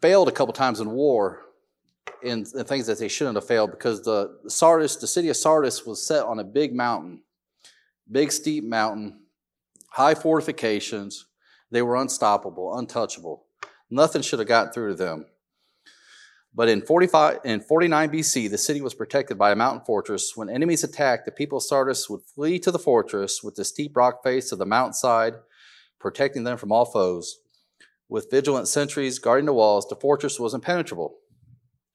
failed 0.00 0.28
a 0.28 0.32
couple 0.32 0.52
times 0.52 0.80
in 0.80 0.90
war 0.90 1.42
in, 2.22 2.44
in 2.54 2.64
things 2.64 2.86
that 2.86 2.98
they 2.98 3.08
shouldn't 3.08 3.36
have 3.36 3.46
failed 3.46 3.70
because 3.70 4.02
the 4.02 4.38
Sardis, 4.48 4.96
the 4.96 5.06
city 5.06 5.28
of 5.28 5.36
Sardis 5.36 5.86
was 5.86 6.06
set 6.06 6.24
on 6.24 6.38
a 6.38 6.44
big 6.44 6.74
mountain, 6.74 7.22
big 8.10 8.32
steep 8.32 8.64
mountain, 8.64 9.20
high 9.90 10.14
fortifications. 10.14 11.26
They 11.70 11.82
were 11.82 11.96
unstoppable, 11.96 12.76
untouchable. 12.78 13.46
Nothing 13.90 14.22
should 14.22 14.38
have 14.38 14.48
gotten 14.48 14.72
through 14.72 14.90
to 14.90 14.94
them. 14.94 15.26
But 16.54 16.70
in 16.70 16.80
45 16.80 17.40
in 17.44 17.60
49 17.60 18.08
BC, 18.10 18.50
the 18.50 18.56
city 18.56 18.80
was 18.80 18.94
protected 18.94 19.36
by 19.36 19.52
a 19.52 19.56
mountain 19.56 19.84
fortress. 19.84 20.32
When 20.34 20.48
enemies 20.48 20.84
attacked, 20.84 21.26
the 21.26 21.30
people 21.30 21.58
of 21.58 21.64
Sardis 21.64 22.08
would 22.08 22.22
flee 22.22 22.58
to 22.60 22.70
the 22.70 22.78
fortress 22.78 23.42
with 23.42 23.56
the 23.56 23.64
steep 23.64 23.94
rock 23.94 24.22
face 24.24 24.52
of 24.52 24.58
the 24.58 24.64
mountainside, 24.64 25.34
protecting 26.00 26.44
them 26.44 26.56
from 26.56 26.72
all 26.72 26.86
foes. 26.86 27.40
With 28.08 28.30
vigilant 28.30 28.68
sentries 28.68 29.18
guarding 29.18 29.46
the 29.46 29.52
walls, 29.52 29.86
the 29.88 29.96
fortress 29.96 30.38
was 30.38 30.54
impenetrable. 30.54 31.16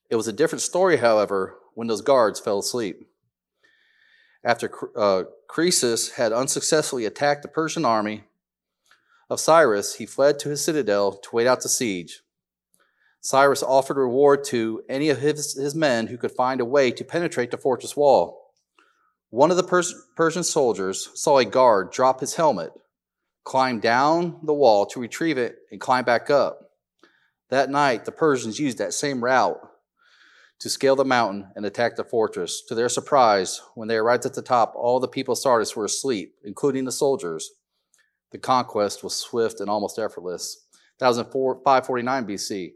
It 0.09 0.17
was 0.17 0.27
a 0.27 0.33
different 0.33 0.61
story, 0.61 0.97
however, 0.97 1.57
when 1.73 1.87
those 1.87 2.01
guards 2.01 2.39
fell 2.39 2.59
asleep. 2.59 3.07
After 4.43 4.71
uh, 4.97 5.23
Croesus 5.47 6.11
had 6.11 6.33
unsuccessfully 6.33 7.05
attacked 7.05 7.43
the 7.43 7.47
Persian 7.47 7.85
army 7.85 8.25
of 9.29 9.39
Cyrus, 9.39 9.95
he 9.95 10.05
fled 10.05 10.39
to 10.39 10.49
his 10.49 10.63
citadel 10.63 11.13
to 11.13 11.29
wait 11.35 11.47
out 11.47 11.61
the 11.61 11.69
siege. 11.69 12.21
Cyrus 13.21 13.61
offered 13.61 13.97
reward 13.97 14.43
to 14.45 14.81
any 14.89 15.09
of 15.09 15.19
his, 15.19 15.53
his 15.53 15.75
men 15.75 16.07
who 16.07 16.17
could 16.17 16.31
find 16.31 16.59
a 16.59 16.65
way 16.65 16.91
to 16.91 17.03
penetrate 17.03 17.51
the 17.51 17.57
fortress 17.57 17.95
wall. 17.95 18.53
One 19.29 19.51
of 19.51 19.57
the 19.57 19.63
Pers- 19.63 19.93
Persian 20.17 20.43
soldiers 20.43 21.09
saw 21.13 21.37
a 21.37 21.45
guard 21.45 21.91
drop 21.91 22.19
his 22.19 22.35
helmet, 22.35 22.73
climb 23.43 23.79
down 23.79 24.39
the 24.43 24.53
wall 24.53 24.85
to 24.87 24.99
retrieve 24.99 25.37
it, 25.37 25.57
and 25.71 25.81
climb 25.81 26.05
back 26.05 26.29
up. 26.29 26.71
That 27.49 27.69
night, 27.69 28.05
the 28.05 28.11
Persians 28.11 28.59
used 28.59 28.77
that 28.77 28.93
same 28.93 29.23
route 29.23 29.59
to 30.59 30.69
scale 30.69 30.95
the 30.95 31.03
mountain 31.03 31.47
and 31.55 31.65
attack 31.65 31.95
the 31.95 32.03
fortress. 32.03 32.61
To 32.67 32.75
their 32.75 32.87
surprise, 32.87 33.61
when 33.73 33.87
they 33.87 33.97
arrived 33.97 34.25
at 34.25 34.35
the 34.35 34.43
top, 34.43 34.73
all 34.75 34.99
the 34.99 35.07
people 35.07 35.31
of 35.33 35.39
Sardis 35.39 35.75
were 35.75 35.85
asleep, 35.85 36.35
including 36.43 36.85
the 36.85 36.91
soldiers. 36.91 37.51
The 38.31 38.37
conquest 38.37 39.03
was 39.03 39.15
swift 39.15 39.59
and 39.59 39.69
almost 39.69 39.97
effortless. 39.97 40.65
That 40.99 41.07
was 41.07 41.17
in 41.17 41.25
549 41.25 42.25
BC. 42.25 42.73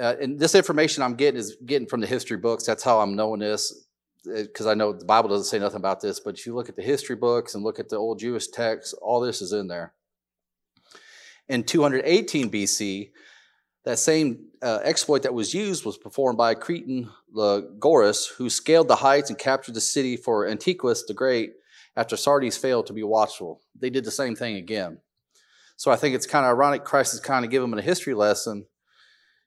Uh, 0.00 0.14
and 0.20 0.40
this 0.40 0.54
information 0.54 1.02
I'm 1.02 1.14
getting 1.14 1.38
is 1.38 1.56
getting 1.66 1.86
from 1.86 2.00
the 2.00 2.06
history 2.06 2.38
books. 2.38 2.64
That's 2.64 2.82
how 2.82 3.00
I'm 3.00 3.14
knowing 3.14 3.40
this. 3.40 3.83
Because 4.24 4.66
I 4.66 4.74
know 4.74 4.92
the 4.92 5.04
Bible 5.04 5.28
doesn't 5.28 5.46
say 5.46 5.58
nothing 5.58 5.76
about 5.76 6.00
this, 6.00 6.20
but 6.20 6.38
if 6.38 6.46
you 6.46 6.54
look 6.54 6.68
at 6.68 6.76
the 6.76 6.82
history 6.82 7.16
books 7.16 7.54
and 7.54 7.62
look 7.62 7.78
at 7.78 7.88
the 7.88 7.96
old 7.96 8.18
Jewish 8.18 8.48
texts, 8.48 8.94
all 8.94 9.20
this 9.20 9.42
is 9.42 9.52
in 9.52 9.68
there. 9.68 9.92
In 11.48 11.62
218 11.62 12.50
BC, 12.50 13.10
that 13.84 13.98
same 13.98 14.46
uh, 14.62 14.80
exploit 14.82 15.22
that 15.22 15.34
was 15.34 15.52
used 15.52 15.84
was 15.84 15.98
performed 15.98 16.38
by 16.38 16.54
Cretan 16.54 17.10
Gorus, 17.34 18.26
who 18.26 18.48
scaled 18.48 18.88
the 18.88 18.96
heights 18.96 19.28
and 19.28 19.38
captured 19.38 19.74
the 19.74 19.80
city 19.80 20.16
for 20.16 20.48
Antiochus 20.48 21.04
the 21.04 21.12
Great 21.12 21.52
after 21.94 22.16
Sardis 22.16 22.56
failed 22.56 22.86
to 22.86 22.94
be 22.94 23.02
watchful. 23.02 23.60
They 23.78 23.90
did 23.90 24.04
the 24.04 24.10
same 24.10 24.34
thing 24.34 24.56
again. 24.56 24.98
So 25.76 25.90
I 25.90 25.96
think 25.96 26.14
it's 26.14 26.26
kind 26.26 26.46
of 26.46 26.50
ironic. 26.50 26.84
Christ 26.84 27.12
is 27.12 27.20
kind 27.20 27.44
of 27.44 27.50
giving 27.50 27.70
them 27.70 27.78
a 27.78 27.82
history 27.82 28.14
lesson, 28.14 28.64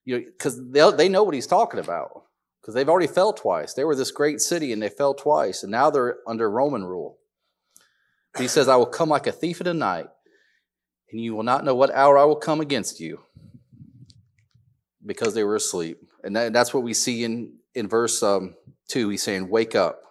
you 0.06 0.20
know, 0.20 0.26
because 0.26 0.62
they 0.72 1.10
know 1.10 1.24
what 1.24 1.34
he's 1.34 1.48
talking 1.48 1.80
about 1.80 2.27
because 2.68 2.76
they've 2.76 2.90
already 2.90 3.08
fell 3.08 3.32
twice. 3.32 3.74
They 3.74 3.86
were 3.86 3.96
this 3.96 4.12
great 4.12 4.42
city 4.42 4.74
and 4.74 4.82
they 4.82 4.90
fell 4.90 5.14
twice, 5.14 5.64
and 5.64 5.72
now 5.72 5.90
they're 5.90 6.18
under 6.28 6.52
Roman 6.52 6.84
rule. 6.84 7.18
He 8.38 8.50
says, 8.50 8.68
I 8.68 8.76
will 8.76 8.86
come 8.86 9.08
like 9.08 9.26
a 9.26 9.32
thief 9.32 9.62
in 9.62 9.66
the 9.68 9.74
night, 9.74 10.08
and 11.10 11.22
you 11.22 11.34
will 11.34 11.44
not 11.44 11.64
know 11.64 11.74
what 11.74 11.96
hour 11.96 12.18
I 12.18 12.26
will 12.26 12.36
come 12.36 12.60
against 12.60 13.00
you 13.00 13.22
because 15.06 15.34
they 15.34 15.46
were 15.46 15.56
asleep. 15.56 16.00
And 16.26 16.36
that, 16.36 16.52
that's 16.52 16.74
what 16.74 16.84
we 16.84 16.94
see 16.94 17.24
in, 17.24 17.54
in 17.74 17.88
verse 17.88 18.22
um, 18.22 18.56
2. 18.90 19.08
He's 19.08 19.24
saying, 19.24 19.48
Wake 19.48 19.74
up, 19.74 20.02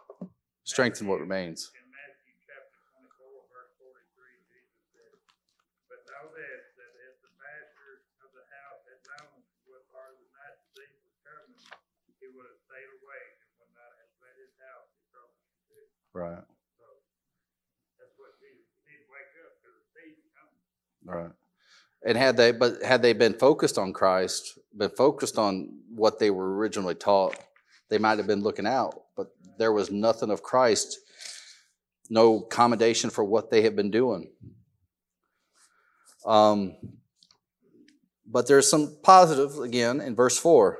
strengthen 0.65 1.09
what 1.09 1.21
remains. 1.21 1.71
Right. 16.16 16.45
Right. 21.05 21.33
And 22.05 22.16
had 22.16 22.37
they, 22.37 22.52
but 22.52 22.83
had 22.83 23.02
they 23.02 23.12
been 23.12 23.35
focused 23.35 23.78
on 23.78 23.93
Christ, 23.93 24.59
been 24.76 24.90
focused 24.90 25.38
on 25.38 25.81
what 25.95 26.19
they 26.19 26.31
were 26.31 26.57
originally 26.57 26.95
taught, 26.95 27.37
they 27.88 27.99
might 27.99 28.19
have 28.19 28.26
been 28.26 28.43
looking 28.43 28.66
out. 28.66 29.02
But 29.16 29.28
there 29.59 29.73
was 29.73 29.90
nothing 29.90 30.31
of 30.31 30.43
Christ, 30.43 30.99
no 32.11 32.40
commendation 32.40 33.11
for 33.11 33.25
what 33.25 33.50
they 33.50 33.62
had 33.62 33.76
been 33.76 33.90
doing. 33.90 34.31
Um, 36.25 36.76
but 38.26 38.49
there's 38.49 38.69
some 38.69 38.97
positive 39.02 39.59
again 39.59 40.00
in 40.00 40.14
verse 40.14 40.38
4. 40.38 40.78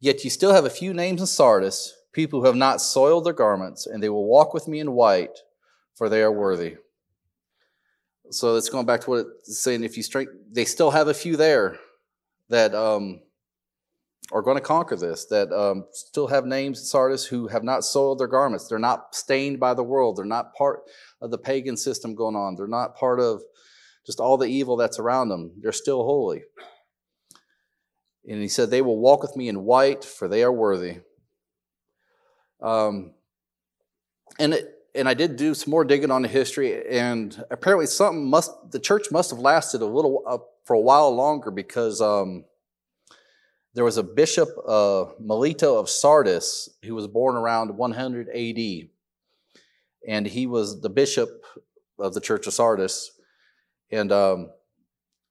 Yet 0.00 0.24
you 0.24 0.30
still 0.30 0.52
have 0.52 0.64
a 0.64 0.70
few 0.70 0.94
names 0.94 1.20
in 1.20 1.26
Sardis 1.26 1.94
people 2.12 2.40
who 2.40 2.46
have 2.46 2.56
not 2.56 2.80
soiled 2.80 3.24
their 3.24 3.32
garments, 3.32 3.86
and 3.86 4.02
they 4.02 4.08
will 4.08 4.26
walk 4.26 4.54
with 4.54 4.66
me 4.66 4.80
in 4.80 4.92
white, 4.92 5.38
for 5.94 6.08
they 6.08 6.22
are 6.22 6.32
worthy. 6.32 6.76
So 8.30 8.56
it's 8.56 8.68
going 8.68 8.86
back 8.86 9.02
to 9.02 9.10
what 9.10 9.26
it's 9.40 9.58
saying. 9.58 9.84
If 9.84 9.96
you 9.96 10.02
strength, 10.02 10.32
they 10.50 10.64
still 10.64 10.90
have 10.90 11.08
a 11.08 11.14
few 11.14 11.36
there 11.36 11.78
that 12.48 12.74
um, 12.74 13.20
are 14.32 14.42
going 14.42 14.56
to 14.56 14.62
conquer 14.62 14.96
this. 14.96 15.26
That 15.26 15.52
um, 15.52 15.86
still 15.92 16.26
have 16.26 16.44
names 16.44 16.80
in 16.80 16.84
Sardis 16.84 17.24
who 17.24 17.48
have 17.48 17.64
not 17.64 17.84
soiled 17.84 18.18
their 18.18 18.26
garments. 18.26 18.68
They're 18.68 18.78
not 18.78 19.14
stained 19.14 19.58
by 19.58 19.74
the 19.74 19.82
world. 19.82 20.16
They're 20.16 20.24
not 20.24 20.54
part 20.54 20.80
of 21.20 21.30
the 21.30 21.38
pagan 21.38 21.76
system 21.76 22.14
going 22.14 22.36
on. 22.36 22.54
They're 22.54 22.66
not 22.66 22.96
part 22.96 23.20
of 23.20 23.42
just 24.04 24.20
all 24.20 24.36
the 24.36 24.46
evil 24.46 24.76
that's 24.76 24.98
around 24.98 25.28
them. 25.28 25.52
They're 25.60 25.72
still 25.72 26.04
holy. 26.04 26.42
And 28.28 28.42
he 28.42 28.48
said, 28.48 28.70
They 28.70 28.82
will 28.82 28.98
walk 28.98 29.22
with 29.22 29.36
me 29.36 29.48
in 29.48 29.64
white, 29.64 30.04
for 30.04 30.28
they 30.28 30.42
are 30.42 30.52
worthy. 30.52 30.98
Um, 32.60 33.14
and 34.38 34.54
it, 34.54 34.74
and 34.94 35.08
I 35.08 35.14
did 35.14 35.36
do 35.36 35.54
some 35.54 35.70
more 35.70 35.84
digging 35.84 36.10
on 36.10 36.22
the 36.22 36.28
history, 36.28 36.86
and 36.88 37.44
apparently 37.50 37.86
something 37.86 38.28
must 38.28 38.50
the 38.70 38.80
church 38.80 39.10
must 39.10 39.30
have 39.30 39.38
lasted 39.38 39.80
a 39.80 39.86
little 39.86 40.24
uh, 40.26 40.38
for 40.64 40.74
a 40.74 40.80
while 40.80 41.14
longer 41.14 41.50
because 41.50 42.00
um, 42.00 42.44
there 43.74 43.84
was 43.84 43.96
a 43.96 44.02
bishop 44.02 44.48
uh, 44.66 45.06
Melito 45.20 45.78
of 45.78 45.88
Sardis 45.88 46.68
who 46.84 46.94
was 46.94 47.06
born 47.06 47.36
around 47.36 47.76
100 47.76 48.28
AD, 48.28 48.88
and 50.06 50.26
he 50.26 50.46
was 50.46 50.80
the 50.80 50.90
bishop 50.90 51.44
of 51.98 52.12
the 52.12 52.20
Church 52.20 52.46
of 52.46 52.54
Sardis, 52.54 53.12
and 53.90 54.10
um, 54.10 54.50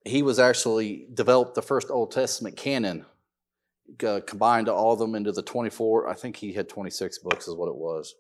he 0.07 0.21
was 0.21 0.39
actually 0.39 1.07
developed 1.13 1.55
the 1.55 1.61
first 1.61 1.89
Old 1.89 2.11
Testament 2.11 2.55
canon 2.57 3.05
uh, 4.03 4.19
combined 4.25 4.69
all 4.69 4.93
of 4.93 4.99
them 4.99 5.15
into 5.15 5.31
the 5.31 5.41
24. 5.41 6.09
I 6.09 6.13
think 6.13 6.35
he 6.35 6.53
had 6.53 6.69
26 6.69 7.19
books, 7.19 7.47
is 7.47 7.55
what 7.55 7.69
it 7.69 7.75
was. 7.75 8.15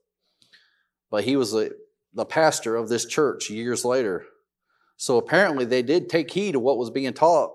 But 1.09 1.23
he 1.23 1.35
was 1.35 1.51
the, 1.51 1.75
the 2.13 2.25
pastor 2.25 2.75
of 2.75 2.89
this 2.89 3.05
church 3.05 3.49
years 3.49 3.85
later. 3.85 4.25
So 4.97 5.17
apparently 5.17 5.65
they 5.65 5.81
did 5.81 6.09
take 6.09 6.31
heed 6.31 6.55
of 6.55 6.61
what 6.61 6.77
was 6.77 6.89
being 6.89 7.13
taught 7.13 7.51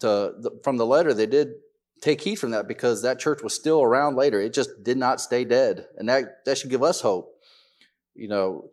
to, 0.00 0.34
the, 0.38 0.60
from 0.64 0.76
the 0.76 0.86
letter. 0.86 1.14
They 1.14 1.26
did 1.26 1.52
take 2.00 2.20
heed 2.20 2.36
from 2.36 2.50
that 2.50 2.66
because 2.66 3.02
that 3.02 3.18
church 3.20 3.42
was 3.42 3.54
still 3.54 3.82
around 3.82 4.16
later. 4.16 4.40
It 4.40 4.52
just 4.52 4.82
did 4.82 4.96
not 4.96 5.20
stay 5.20 5.44
dead. 5.44 5.86
And 5.96 6.08
that, 6.08 6.44
that 6.46 6.58
should 6.58 6.70
give 6.70 6.82
us 6.82 7.00
hope. 7.00 7.34
You 8.14 8.28
know, 8.28 8.70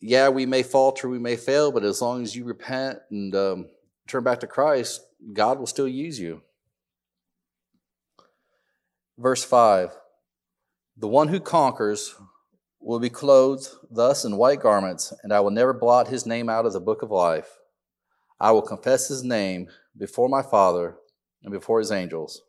yeah, 0.00 0.28
we 0.30 0.46
may 0.46 0.62
falter, 0.62 1.08
we 1.08 1.18
may 1.18 1.36
fail, 1.36 1.70
but 1.70 1.84
as 1.84 2.00
long 2.00 2.22
as 2.22 2.34
you 2.34 2.44
repent 2.44 2.98
and 3.10 3.34
um, 3.34 3.68
turn 4.06 4.24
back 4.24 4.40
to 4.40 4.46
Christ, 4.46 5.02
God 5.32 5.58
will 5.58 5.66
still 5.66 5.88
use 5.88 6.18
you. 6.18 6.42
Verse 9.18 9.44
5 9.44 9.90
The 10.96 11.08
one 11.08 11.28
who 11.28 11.40
conquers 11.40 12.14
will 12.80 12.98
be 12.98 13.10
clothed 13.10 13.68
thus 13.90 14.24
in 14.24 14.38
white 14.38 14.60
garments, 14.60 15.12
and 15.22 15.32
I 15.32 15.40
will 15.40 15.50
never 15.50 15.74
blot 15.74 16.08
his 16.08 16.24
name 16.24 16.48
out 16.48 16.64
of 16.64 16.72
the 16.72 16.80
book 16.80 17.02
of 17.02 17.10
life. 17.10 17.58
I 18.40 18.52
will 18.52 18.62
confess 18.62 19.08
his 19.08 19.22
name 19.22 19.68
before 19.96 20.30
my 20.30 20.40
Father 20.40 20.96
and 21.42 21.52
before 21.52 21.78
his 21.78 21.92
angels. 21.92 22.40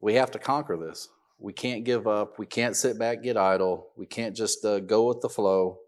We 0.00 0.14
have 0.14 0.30
to 0.30 0.38
conquer 0.38 0.78
this. 0.78 1.08
We 1.38 1.52
can't 1.52 1.84
give 1.84 2.06
up. 2.06 2.38
We 2.38 2.46
can't 2.46 2.76
sit 2.76 2.98
back, 2.98 3.22
get 3.22 3.36
idle. 3.36 3.90
We 3.96 4.06
can't 4.06 4.34
just 4.34 4.64
uh, 4.64 4.80
go 4.80 5.08
with 5.08 5.20
the 5.20 5.28
flow. 5.28 5.78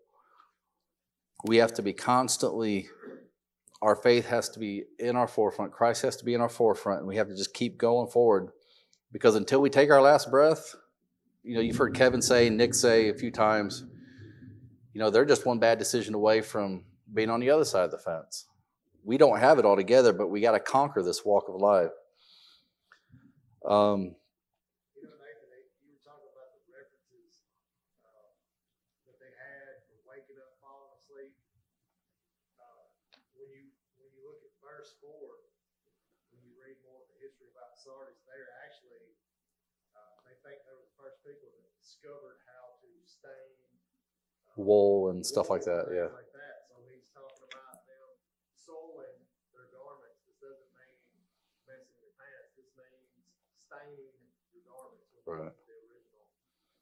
We 1.45 1.59
have 1.59 1.73
to 1.75 1.83
be 1.83 1.93
constantly 1.93 2.89
our 3.83 3.97
faith 3.97 4.27
has 4.27 4.49
to 4.51 4.59
be 4.59 4.85
in 4.99 5.17
our 5.17 5.29
forefront. 5.29 5.73
Christ 5.73 6.03
has 6.03 6.17
to 6.17 6.25
be 6.25 6.35
in 6.35 6.41
our 6.41 6.49
forefront, 6.49 7.01
and 7.01 7.09
we 7.09 7.17
have 7.17 7.29
to 7.29 7.37
just 7.37 7.55
keep 7.55 7.79
going 7.79 8.09
forward. 8.09 8.51
Because 9.13 9.35
until 9.35 9.61
we 9.61 9.71
take 9.71 9.91
our 9.91 10.03
last 10.03 10.31
breath, 10.31 10.75
you 11.43 11.55
know, 11.55 11.61
you've 11.61 11.77
heard 11.77 11.95
Kevin 11.95 12.23
say, 12.23 12.51
Nick 12.51 12.75
say 12.75 13.09
a 13.09 13.15
few 13.15 13.31
times, 13.31 13.85
you 14.93 15.01
know, 15.01 15.11
they're 15.11 15.25
just 15.25 15.47
one 15.47 15.59
bad 15.59 15.79
decision 15.79 16.15
away 16.15 16.41
from 16.41 16.85
being 17.13 17.31
on 17.31 17.41
the 17.41 17.51
other 17.51 17.65
side 17.65 17.85
of 17.85 17.91
the 17.91 17.99
fence. 17.99 18.47
We 19.05 19.19
don't 19.19 19.39
have 19.39 19.59
it 19.59 19.65
all 19.65 19.77
together, 19.77 20.13
but 20.13 20.29
we 20.29 20.41
got 20.41 20.53
to 20.53 20.61
conquer 20.61 21.03
this 21.03 21.25
walk 21.25 21.49
of 21.49 21.55
life. 21.61 21.91
Um, 23.65 24.17
verse 34.87 35.02
four, 35.02 35.42
when 36.31 36.38
you 36.46 36.55
read 36.55 36.79
more 36.87 37.02
of 37.02 37.09
the 37.11 37.18
history 37.18 37.50
about 37.50 37.74
Sardis, 37.74 38.22
they're 38.22 38.55
actually, 38.62 39.18
uh, 39.98 40.14
they 40.22 40.38
think 40.46 40.62
they 40.62 40.70
were 40.70 40.87
the 40.87 40.94
first 40.94 41.18
people 41.26 41.50
that 41.59 41.66
discovered 41.74 42.38
how 42.46 42.79
to 42.79 42.88
stain 43.02 43.57
uh, 44.46 44.62
wool 44.62 45.11
and 45.11 45.26
stuff 45.26 45.50
like 45.50 45.66
that. 45.66 45.90
Yeah. 45.90 46.07
Like 46.14 46.31
that. 46.35 46.70
So 46.70 46.79
he's 46.87 47.11
talking 47.11 47.50
about 47.50 47.83
them 47.90 48.09
soiling 48.55 49.18
their 49.50 49.66
garments. 49.74 50.22
This 50.22 50.38
doesn't 50.38 50.70
mean 50.79 51.02
messing 51.66 51.98
your 51.98 52.14
pants. 52.14 52.55
This 52.55 52.70
means 52.79 53.11
staining 53.59 54.14
your 54.55 54.62
garments 54.70 55.11
right. 55.26 55.50
the 55.50 55.79
original. 55.83 56.31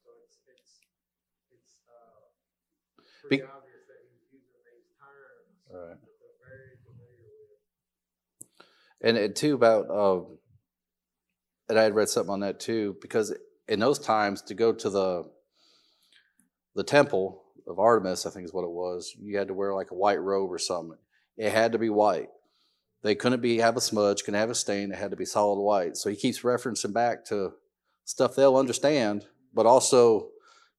So 0.05 0.13
it's 0.29 0.45
it's 0.45 0.85
it's 1.57 1.81
uh, 1.89 2.29
pretty 3.25 3.41
Be- 3.41 3.49
obvious 3.49 3.89
that 3.89 4.05
he's 4.05 4.29
using 4.29 4.61
these 4.69 4.93
terms. 5.01 5.57
Right 5.73 5.97
and, 9.05 9.17
and 9.17 9.37
too 9.37 9.55
about 9.55 9.91
uh, 9.91 10.25
and 11.69 11.79
I 11.79 11.83
had 11.83 11.95
read 11.95 12.09
something 12.09 12.33
on 12.33 12.41
that 12.41 12.59
too 12.59 12.97
because 13.01 13.35
in 13.69 13.79
those 13.79 13.99
times 13.99 14.43
to 14.43 14.55
go 14.55 14.73
to 14.73 14.91
the 14.91 15.31
the 16.75 16.83
temple 16.83 17.43
of 17.67 17.79
Artemis, 17.79 18.27
I 18.27 18.31
think 18.31 18.45
is 18.45 18.53
what 18.53 18.65
it 18.65 18.71
was, 18.71 19.15
you 19.19 19.39
had 19.39 19.49
to 19.49 19.55
wear 19.55 19.75
like 19.75 19.91
a 19.91 19.95
white 19.95 20.21
robe 20.21 20.53
or 20.53 20.59
something. 20.59 20.99
It 21.37 21.53
had 21.53 21.73
to 21.73 21.79
be 21.79 21.89
white. 21.89 22.29
They 23.03 23.15
couldn't 23.15 23.43
be 23.43 23.59
have 23.59 23.77
a 23.77 23.81
smudge, 23.81 24.25
couldn't 24.25 24.41
have 24.41 24.51
a 24.51 24.55
stain. 24.55 24.91
It 24.91 24.99
had 24.99 25.11
to 25.11 25.17
be 25.17 25.25
solid 25.25 25.61
white. 25.61 25.97
So 25.97 26.11
he 26.11 26.17
keeps 26.17 26.41
referencing 26.41 26.93
back 26.93 27.25
to 27.27 27.53
stuff 28.05 28.35
they'll 28.35 28.57
understand, 28.57 29.27
but 29.53 29.67
also 29.67 30.31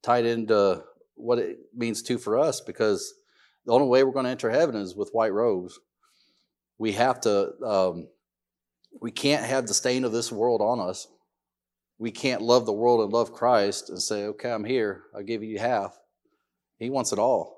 tied 0.02 0.26
into 0.26 0.84
what 1.16 1.40
it 1.40 1.58
means 1.74 2.02
too 2.02 2.18
for 2.18 2.38
us 2.38 2.62
because 2.62 3.14
the 3.66 3.72
only 3.72 3.88
way 3.88 4.04
we're 4.04 4.12
going 4.12 4.26
to 4.26 4.32
enter 4.32 4.50
heaven 4.50 4.76
is 4.76 4.96
with 4.96 5.12
white 5.12 5.34
robes. 5.34 5.80
We 6.78 6.92
have 6.94 7.22
to 7.22 7.54
um, 7.64 8.08
we 9.02 9.12
can't 9.12 9.46
have 9.46 9.68
the 9.68 9.74
stain 9.74 10.04
of 10.04 10.12
this 10.12 10.32
world 10.32 10.62
on 10.62 10.80
us. 10.80 11.08
we 11.98 12.12
can't 12.12 12.42
love 12.42 12.66
the 12.66 12.74
world 12.74 13.00
and 13.02 13.14
love 13.14 13.32
Christ 13.32 13.90
and 13.90 14.02
say, 14.02 14.26
okay, 14.26 14.52
I'm 14.52 14.66
here, 14.66 15.04
I'll 15.16 15.24
give 15.24 15.44
you 15.44 15.60
half. 15.60 15.98
He 16.78 16.90
wants 16.90 17.14
it 17.14 17.20
all. 17.20 17.56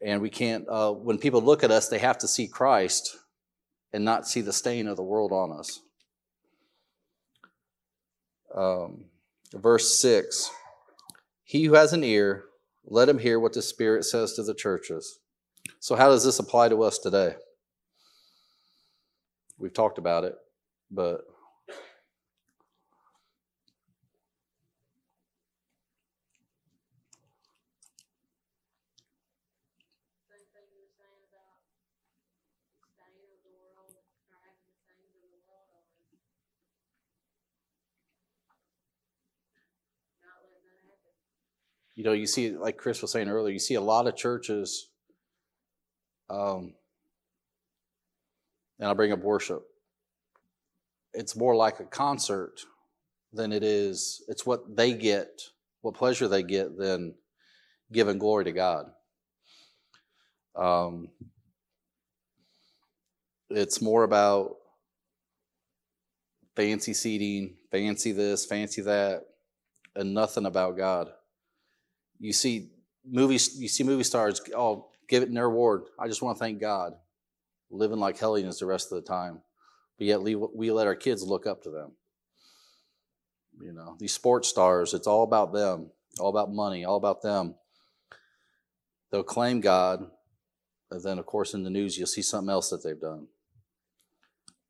And 0.00 0.20
we 0.20 0.30
can't, 0.30 0.64
uh, 0.68 0.92
when 0.92 1.18
people 1.18 1.42
look 1.42 1.64
at 1.64 1.72
us, 1.72 1.88
they 1.88 1.98
have 1.98 2.18
to 2.18 2.28
see 2.28 2.46
Christ 2.46 3.16
and 3.92 4.04
not 4.04 4.28
see 4.28 4.40
the 4.40 4.52
stain 4.52 4.86
of 4.86 4.96
the 4.96 5.02
world 5.02 5.32
on 5.32 5.52
us. 5.58 5.80
Um, 8.54 9.06
verse 9.52 9.98
6 9.98 10.50
He 11.44 11.64
who 11.64 11.74
has 11.74 11.92
an 11.92 12.04
ear, 12.04 12.44
let 12.84 13.08
him 13.08 13.18
hear 13.18 13.38
what 13.40 13.54
the 13.54 13.62
Spirit 13.62 14.04
says 14.04 14.34
to 14.34 14.42
the 14.42 14.54
churches. 14.54 15.18
So, 15.80 15.96
how 15.96 16.08
does 16.08 16.24
this 16.24 16.38
apply 16.38 16.68
to 16.68 16.82
us 16.82 16.98
today? 16.98 17.34
We've 19.62 19.72
talked 19.72 19.98
about 19.98 20.24
it, 20.24 20.34
but 20.90 21.20
you 41.94 42.02
know, 42.02 42.10
you 42.10 42.26
see, 42.26 42.50
like 42.50 42.78
Chris 42.78 43.00
was 43.00 43.12
saying 43.12 43.28
earlier, 43.28 43.52
you 43.52 43.60
see 43.60 43.74
a 43.74 43.80
lot 43.80 44.08
of 44.08 44.16
churches, 44.16 44.88
um, 46.28 46.74
and 48.82 48.88
I'll 48.88 48.96
bring 48.96 49.12
up 49.12 49.20
worship. 49.20 49.62
It's 51.14 51.36
more 51.36 51.54
like 51.54 51.78
a 51.78 51.84
concert 51.84 52.60
than 53.32 53.52
it 53.52 53.62
is, 53.62 54.22
it's 54.26 54.44
what 54.44 54.76
they 54.76 54.92
get, 54.92 55.40
what 55.82 55.94
pleasure 55.94 56.26
they 56.26 56.42
get, 56.42 56.76
than 56.76 57.14
giving 57.92 58.18
glory 58.18 58.44
to 58.44 58.52
God. 58.52 58.86
Um, 60.56 61.08
it's 63.48 63.80
more 63.80 64.02
about 64.02 64.56
fancy 66.56 66.92
seating, 66.92 67.54
fancy 67.70 68.12
this, 68.12 68.44
fancy 68.44 68.82
that, 68.82 69.22
and 69.94 70.12
nothing 70.12 70.44
about 70.44 70.76
God 70.76 71.08
you 72.22 72.32
see 72.32 72.70
movies 73.04 73.60
you 73.60 73.68
see 73.68 73.82
movie 73.82 74.04
stars 74.04 74.40
oh 74.56 74.88
give 75.08 75.22
it 75.22 75.34
their 75.34 75.44
award 75.44 75.82
i 75.98 76.06
just 76.06 76.22
want 76.22 76.36
to 76.36 76.38
thank 76.38 76.60
god 76.60 76.94
living 77.72 77.98
like 77.98 78.18
hellions 78.18 78.58
the 78.58 78.66
rest 78.66 78.92
of 78.92 79.02
the 79.02 79.08
time 79.08 79.40
but 79.98 80.06
yet 80.06 80.20
we 80.20 80.70
let 80.70 80.86
our 80.86 80.94
kids 80.94 81.22
look 81.22 81.46
up 81.46 81.62
to 81.62 81.70
them. 81.70 81.92
You 83.60 83.72
know 83.72 83.96
these 83.98 84.12
sports 84.12 84.48
stars 84.48 84.94
it's 84.94 85.06
all 85.06 85.22
about 85.22 85.52
them 85.52 85.90
all 86.18 86.30
about 86.30 86.52
money 86.52 86.84
all 86.84 86.96
about 86.96 87.22
them. 87.22 87.54
They'll 89.10 89.22
claim 89.22 89.60
god 89.60 90.06
and 90.90 91.02
then 91.02 91.18
of 91.18 91.26
course 91.26 91.54
in 91.54 91.62
the 91.62 91.70
news 91.70 91.96
you'll 91.96 92.06
see 92.06 92.22
something 92.22 92.50
else 92.50 92.70
that 92.70 92.82
they've 92.82 93.00
done. 93.00 93.28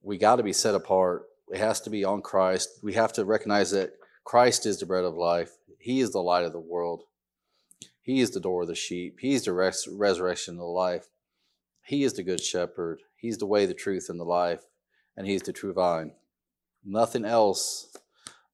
We 0.03 0.19
got 0.19 0.37
to 0.37 0.43
be 0.43 0.53
set 0.53 0.75
apart. 0.75 1.25
It 1.49 1.59
has 1.59 1.81
to 1.83 1.91
be 1.91 2.05
on 2.05 2.23
christ. 2.23 2.81
We 2.83 2.95
have 2.95 3.13
to 3.15 3.25
recognize 3.25 3.71
that 3.71 3.93
christ 4.25 4.67
is 4.67 4.79
the 4.79 4.87
bread 4.87 5.05
of 5.05 5.15
life. 5.15 5.53
He 5.79 6.01
is 6.01 6.13
the 6.13 6.23
light 6.23 6.45
of 6.45 6.53
the 6.53 6.61
world. 6.61 7.05
He 8.03 8.21
is 8.21 8.31
the 8.33 8.41
door 8.41 8.63
of 8.63 8.69
the 8.69 8.75
sheep. 8.75 9.19
He's 9.21 9.45
the 9.45 9.53
res- 9.53 9.89
resurrection 9.91 10.57
of 10.59 10.67
life. 10.67 11.07
He 11.85 12.05
is 12.05 12.15
the 12.15 12.23
good 12.23 12.41
shepherd. 12.41 13.03
He's 13.17 13.39
the 13.39 13.47
way, 13.47 13.67
the 13.67 13.75
truth, 13.75 14.07
and 14.09 14.19
the 14.19 14.25
life. 14.25 14.63
And 15.17 15.27
He's 15.27 15.43
the 15.43 15.53
true 15.53 15.73
vine. 15.73 16.13
Nothing 16.85 17.25
else 17.25 17.95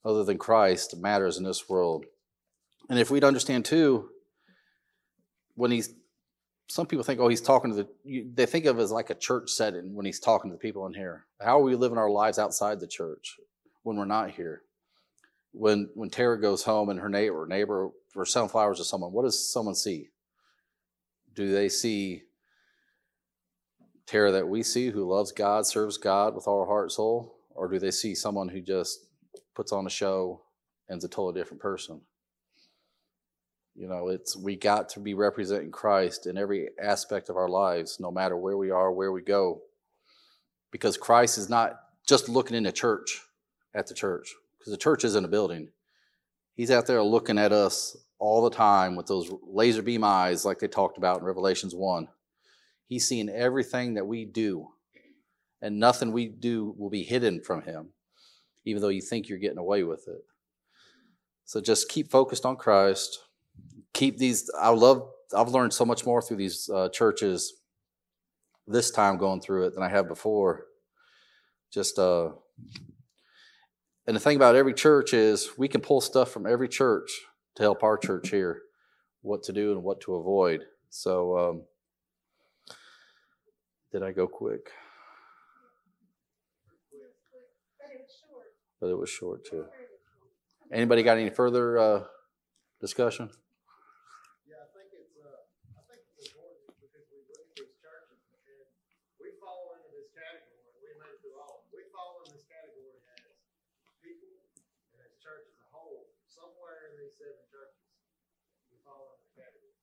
other 0.05 0.25
than 0.25 0.39
Christ 0.39 0.97
matters 0.97 1.37
in 1.37 1.45
this 1.45 1.69
world. 1.69 2.07
And 2.89 2.99
if 2.99 3.11
we'd 3.11 3.25
understand 3.25 3.65
too, 3.65 4.09
when 5.55 5.71
he's, 5.71 5.93
some 6.69 6.87
people 6.87 7.03
think, 7.03 7.21
oh, 7.21 7.29
he's 7.29 7.41
talking 7.41 7.71
to 7.71 7.77
the, 7.77 7.89
you, 8.05 8.31
they 8.33 8.47
think 8.47 8.65
of 8.65 8.79
it 8.79 8.83
as 8.83 8.91
like 8.91 9.11
a 9.11 9.15
church 9.15 9.51
setting 9.51 9.95
when 9.95 10.07
he's 10.07 10.21
talking 10.21 10.51
to 10.51 10.55
the 10.55 10.61
people 10.61 10.87
in 10.87 10.95
here. 10.95 11.27
How 11.41 11.59
are 11.59 11.63
we 11.63 11.75
living 11.75 11.99
our 11.99 12.11
lives 12.11 12.39
outside 12.39 12.81
the 12.81 12.87
church 12.87 13.37
when 13.83 13.97
we're 13.97 14.05
not 14.05 14.31
here? 14.31 14.63
when 15.53 15.89
when 15.95 16.11
Tara 16.11 16.41
goes 16.41 16.63
home 16.63 16.89
and 16.89 17.01
her 17.01 17.09
neighbor 17.09 17.47
neighbor 17.49 17.91
or 18.15 18.25
sunflowers 18.25 18.53
flowers 18.53 18.79
to 18.79 18.85
someone, 18.85 19.13
what 19.13 19.25
does 19.25 19.53
someone 19.53 19.75
see? 19.75 20.09
Do 21.35 21.51
they 21.53 21.69
see 21.69 22.23
Tara 24.09 24.33
that 24.33 24.49
we 24.49 24.63
see 24.63 24.89
who 24.89 25.05
loves 25.05 25.33
God, 25.33 25.67
serves 25.67 25.99
God 25.99 26.35
with 26.35 26.49
all 26.49 26.61
her 26.61 26.67
heart 26.67 26.91
soul, 26.91 27.37
or 27.51 27.69
do 27.69 27.79
they 27.79 27.91
see 27.91 28.15
someone 28.15 28.49
who 28.49 28.63
just 28.63 29.01
puts 29.55 29.71
on 29.71 29.87
a 29.87 29.91
show 29.91 30.41
and 30.89 30.97
is 30.97 31.05
a 31.05 31.09
totally 31.09 31.39
different 31.39 31.61
person? 31.61 32.01
You 33.75 33.87
know, 33.87 34.09
it's 34.09 34.35
we 34.35 34.57
got 34.57 34.89
to 34.91 35.01
be 35.01 35.13
representing 35.13 35.71
Christ 35.71 36.27
in 36.27 36.39
every 36.39 36.71
aspect 36.83 37.29
of 37.29 37.37
our 37.37 37.51
lives, 37.51 37.99
no 38.01 38.11
matter 38.11 38.37
where 38.37 38.57
we 38.57 38.71
are, 38.71 38.91
where 38.91 39.13
we 39.13 39.21
go, 39.21 39.61
because 40.73 40.97
Christ 40.97 41.37
is 41.37 41.51
not 41.51 41.79
just 42.07 42.31
looking 42.31 42.57
in 42.57 42.63
the 42.63 42.73
church 42.73 43.23
at 43.75 43.87
the 43.87 43.95
church 43.95 44.35
because 44.59 44.73
the 44.73 44.79
church 44.79 45.05
isn't 45.05 45.25
a 45.25 45.29
building. 45.29 45.69
He's 46.55 46.71
out 46.71 46.87
there 46.87 47.03
looking 47.03 47.39
at 47.39 47.53
us 47.53 47.95
all 48.19 48.43
the 48.43 48.57
time 48.57 48.97
with 48.97 49.07
those 49.07 49.31
laser 49.43 49.83
beam 49.83 50.03
eyes, 50.03 50.47
like 50.47 50.59
they 50.59 50.67
talked 50.67 50.97
about 50.97 51.19
in 51.19 51.25
Revelations 51.25 51.75
1. 51.75 52.09
He's 52.89 53.07
seeing 53.07 53.29
everything 53.29 53.95
that 53.95 54.07
we 54.07 54.25
do, 54.25 54.69
and 55.61 55.79
nothing 55.79 56.11
we 56.11 56.27
do 56.27 56.75
will 56.79 56.89
be 56.89 57.05
hidden 57.05 57.43
from 57.43 57.63
him, 57.63 57.91
even 58.65 58.81
though 58.81 58.89
you 58.89 59.03
think 59.03 59.29
you're 59.29 59.39
getting 59.39 59.59
away 59.59 59.85
with 59.85 60.09
it. 60.09 60.25
So 61.45 61.61
just 61.61 61.91
keep 61.91 62.11
focused 62.11 62.47
on 62.47 62.57
Christ. 62.57 63.21
Keep 63.93 64.17
these, 64.17 64.51
I 64.59 64.71
love, 64.71 65.07
I've 65.37 65.49
learned 65.49 65.75
so 65.75 65.85
much 65.85 66.07
more 66.07 66.23
through 66.23 66.39
these 66.39 66.69
uh, 66.69 66.89
churches 66.89 67.55
this 68.67 68.91
time 68.91 69.19
going 69.19 69.41
through 69.43 69.67
it 69.67 69.75
than 69.75 69.83
I 69.83 69.89
have 69.91 70.09
before. 70.09 70.65
Just, 71.71 71.99
uh, 71.99 72.31
and 74.07 74.17
the 74.17 74.21
thing 74.21 74.37
about 74.37 74.57
every 74.57 74.75
church 74.75 75.13
is 75.13 75.51
we 75.59 75.69
can 75.69 75.83
pull 75.83 76.01
stuff 76.01 76.31
from 76.31 76.47
every 76.47 76.69
church 76.69 77.11
to 77.57 77.63
help 77.63 77.83
our 77.83 77.99
church 77.99 78.31
here 78.31 78.63
what 79.21 79.43
to 79.43 79.53
do 79.53 79.73
and 79.73 79.83
what 79.83 80.01
to 80.03 80.15
avoid. 80.15 80.65
So, 80.89 81.39
um, 81.39 81.63
did 83.93 84.03
I 84.03 84.13
go 84.13 84.27
quick? 84.27 84.71
But 88.81 88.91
it 88.91 88.99
was 88.99 89.11
short. 89.11 89.43
Too. 89.45 89.67
Anybody 90.71 91.03
got 91.03 91.19
any 91.19 91.31
further 91.35 91.79
uh, 91.79 92.01
discussion? 92.79 93.27
Yeah, 94.47 94.63
I 94.63 94.71
think 94.71 94.95
it's, 94.95 95.19
I 95.19 95.83
think 95.91 96.07
it's 96.15 96.31
important 96.31 96.79
because 96.79 97.11
we 97.11 97.27
look 97.27 97.43
at 97.43 97.59
these 97.59 97.75
churches 97.83 98.23
and 98.31 98.39
we 99.19 99.35
fall 99.43 99.75
into 99.75 99.91
this 99.91 100.15
category, 100.15 100.63
we 100.79 100.95
made 100.95 101.11
it 101.11 101.19
through 101.27 101.43
all, 101.43 101.59
of 101.59 101.67
them. 101.67 101.75
we 101.75 101.91
fall 101.91 102.23
in 102.23 102.31
this 102.31 102.47
category 102.47 103.03
as 103.19 103.35
people 103.99 104.31
and 104.95 105.03
as 105.03 105.11
church 105.19 105.43
as 105.51 105.59
a 105.59 105.69
whole, 105.75 106.15
somewhere 106.31 106.95
in 106.95 107.03
these 107.03 107.19
seven 107.19 107.43
churches, 107.51 107.83
we 108.71 108.79
fall 108.87 109.11
into 109.19 109.27
the 109.27 109.43
category. 109.43 109.75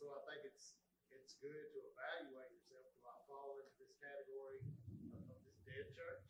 So 0.00 0.08
I 0.08 0.24
think 0.24 0.48
it's, 0.48 0.80
it's 1.12 1.36
good 1.36 1.68
to 1.76 1.78
evaluate 1.92 2.48
yourself, 2.48 2.88
do 2.96 3.04
I 3.04 3.12
fall 3.28 3.60
into 3.60 3.76
this 3.76 3.92
category 4.00 4.64
of 5.12 5.36
dead 5.80 5.96
church? 5.96 6.28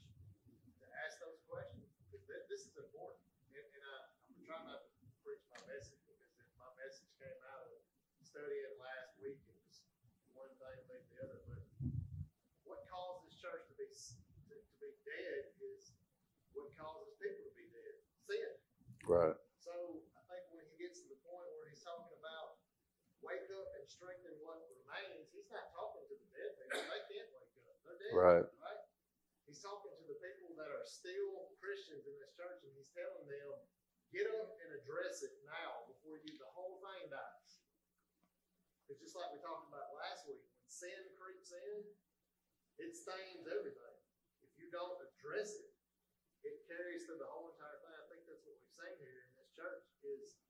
To 0.78 0.86
ask 1.02 1.18
those 1.18 1.42
questions, 1.50 1.90
because 2.06 2.22
this, 2.46 2.62
is 2.70 2.74
important, 2.78 3.18
and, 3.50 3.66
and 3.74 3.82
I, 3.82 3.96
I'm 4.30 4.46
trying 4.46 4.62
not 4.62 4.86
to 4.86 5.10
preach 5.26 5.42
my 5.50 5.58
message, 5.66 5.98
because 6.06 6.22
if 6.38 6.46
my 6.54 6.70
message 6.78 7.10
came 7.18 7.34
out 7.50 7.66
of 7.66 7.82
studying 8.22 8.78
last 8.78 9.18
week, 9.18 9.42
it 9.42 9.58
was 9.58 9.82
one 10.38 10.54
thing, 10.54 10.86
maybe 10.86 11.02
the 11.10 11.18
other, 11.26 11.42
but 11.50 11.66
what 12.62 12.86
caused 12.86 13.26
this 13.26 13.34
church 13.42 13.66
to 13.66 13.74
be, 13.74 13.90
to, 13.90 14.54
to 14.54 14.74
be 14.78 14.94
dead 15.02 15.50
is 15.58 15.98
what 16.54 16.70
causes 16.78 17.10
people 17.18 17.50
to 17.50 17.54
be 17.58 17.66
dead, 17.74 17.98
sin. 18.22 18.54
Right. 19.02 19.34
So 19.58 19.74
I 20.14 20.22
think 20.30 20.46
when 20.54 20.62
he 20.62 20.78
gets 20.78 21.02
to 21.02 21.10
the 21.10 21.18
point 21.26 21.50
where 21.58 21.66
he's 21.66 21.82
talking 21.82 22.14
about 22.22 22.62
wake 23.18 23.50
up 23.50 23.66
and 23.74 23.82
strengthen 23.90 24.30
what 24.46 24.62
remains, 24.70 25.26
he's 25.34 25.50
not 25.50 25.74
talking 25.74 26.06
to 26.06 26.14
the 26.14 26.28
dead 26.38 26.54
people. 26.54 26.86
They 26.86 27.02
can't 27.10 27.30
wake 27.34 27.50
up. 27.66 27.74
They're 27.82 27.98
dead. 27.98 28.14
Right. 28.14 28.46
Right? 28.46 28.80
He's 29.50 29.58
talking 29.66 29.90
to 29.90 30.06
the 30.06 30.14
people 30.22 30.54
that 30.62 30.69
are 30.80 30.88
still 30.88 31.52
Christians 31.60 32.08
in 32.08 32.16
this 32.16 32.32
church 32.32 32.64
and 32.64 32.72
he's 32.72 32.88
telling 32.96 33.28
them, 33.28 33.52
get 34.08 34.24
up 34.32 34.56
and 34.64 34.72
address 34.80 35.20
it 35.20 35.36
now 35.44 35.84
before 35.84 36.16
you 36.24 36.32
the 36.40 36.48
whole 36.56 36.80
thing 36.80 37.12
dies. 37.12 37.52
It's 38.88 39.04
just 39.04 39.12
like 39.12 39.28
we 39.28 39.44
talked 39.44 39.68
about 39.68 39.92
last 39.92 40.24
week. 40.24 40.40
When 40.40 40.64
sin 40.64 41.04
creeps 41.20 41.52
in, 41.52 41.84
it 42.80 42.96
stains 42.96 43.44
everything. 43.44 43.96
If 44.40 44.56
you 44.56 44.72
don't 44.72 44.96
address 45.04 45.52
it, 45.60 45.68
it 46.48 46.64
carries 46.64 47.04
through 47.04 47.20
the 47.20 47.28
whole 47.28 47.52
entire 47.52 47.76
thing. 47.84 47.94
I 48.00 48.06
think 48.08 48.24
that's 48.24 48.40
what 48.48 48.56
we've 48.56 48.72
seen 48.72 48.96
here 49.04 49.20
in 49.28 49.36
this 49.36 49.52
church 49.52 49.84
is 50.00 50.40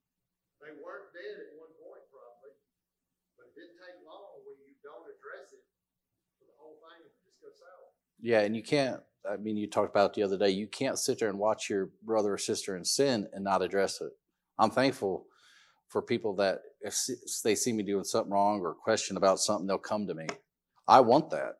they 0.62 0.78
weren't 0.78 1.10
dead 1.10 1.42
at 1.42 1.58
one 1.58 1.74
point 1.74 2.06
probably, 2.06 2.54
but 3.34 3.50
it 3.50 3.58
didn't 3.58 3.82
take 3.82 3.98
long 4.06 4.46
when 4.46 4.62
you 4.62 4.78
don't 4.86 5.10
address 5.10 5.50
it 5.50 5.66
for 6.38 6.46
the 6.46 6.54
whole 6.54 6.78
thing 6.86 7.02
just 7.02 7.42
go 7.42 7.50
south. 7.50 7.98
Yeah, 8.22 8.46
and 8.46 8.54
you 8.54 8.62
can't 8.62 9.02
I 9.30 9.36
mean, 9.36 9.56
you 9.56 9.68
talked 9.68 9.90
about 9.90 10.14
the 10.14 10.22
other 10.22 10.38
day. 10.38 10.50
You 10.50 10.66
can't 10.66 10.98
sit 10.98 11.18
there 11.18 11.28
and 11.28 11.38
watch 11.38 11.68
your 11.68 11.90
brother 12.02 12.34
or 12.34 12.38
sister 12.38 12.76
in 12.76 12.84
sin 12.84 13.28
and 13.32 13.44
not 13.44 13.62
address 13.62 14.00
it. 14.00 14.12
I'm 14.58 14.70
thankful 14.70 15.26
for 15.88 16.02
people 16.02 16.36
that 16.36 16.60
if 16.80 16.96
they 17.44 17.54
see 17.54 17.72
me 17.72 17.82
doing 17.82 18.04
something 18.04 18.32
wrong 18.32 18.60
or 18.60 18.74
question 18.74 19.16
about 19.16 19.40
something, 19.40 19.66
they'll 19.66 19.78
come 19.78 20.06
to 20.06 20.14
me. 20.14 20.26
I 20.86 21.00
want 21.00 21.30
that 21.30 21.56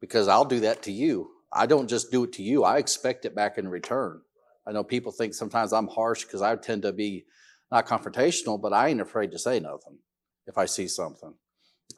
because 0.00 0.28
I'll 0.28 0.44
do 0.44 0.60
that 0.60 0.82
to 0.82 0.92
you. 0.92 1.30
I 1.52 1.66
don't 1.66 1.88
just 1.88 2.10
do 2.10 2.24
it 2.24 2.32
to 2.34 2.42
you. 2.42 2.64
I 2.64 2.78
expect 2.78 3.24
it 3.24 3.34
back 3.34 3.56
in 3.58 3.68
return. 3.68 4.20
I 4.66 4.72
know 4.72 4.84
people 4.84 5.12
think 5.12 5.34
sometimes 5.34 5.72
I'm 5.72 5.88
harsh 5.88 6.24
because 6.24 6.42
I 6.42 6.54
tend 6.56 6.82
to 6.82 6.92
be 6.92 7.24
not 7.72 7.86
confrontational, 7.86 8.60
but 8.60 8.72
I 8.72 8.88
ain't 8.88 9.00
afraid 9.00 9.30
to 9.32 9.38
say 9.38 9.58
nothing 9.60 9.98
if 10.46 10.58
I 10.58 10.66
see 10.66 10.88
something. 10.88 11.34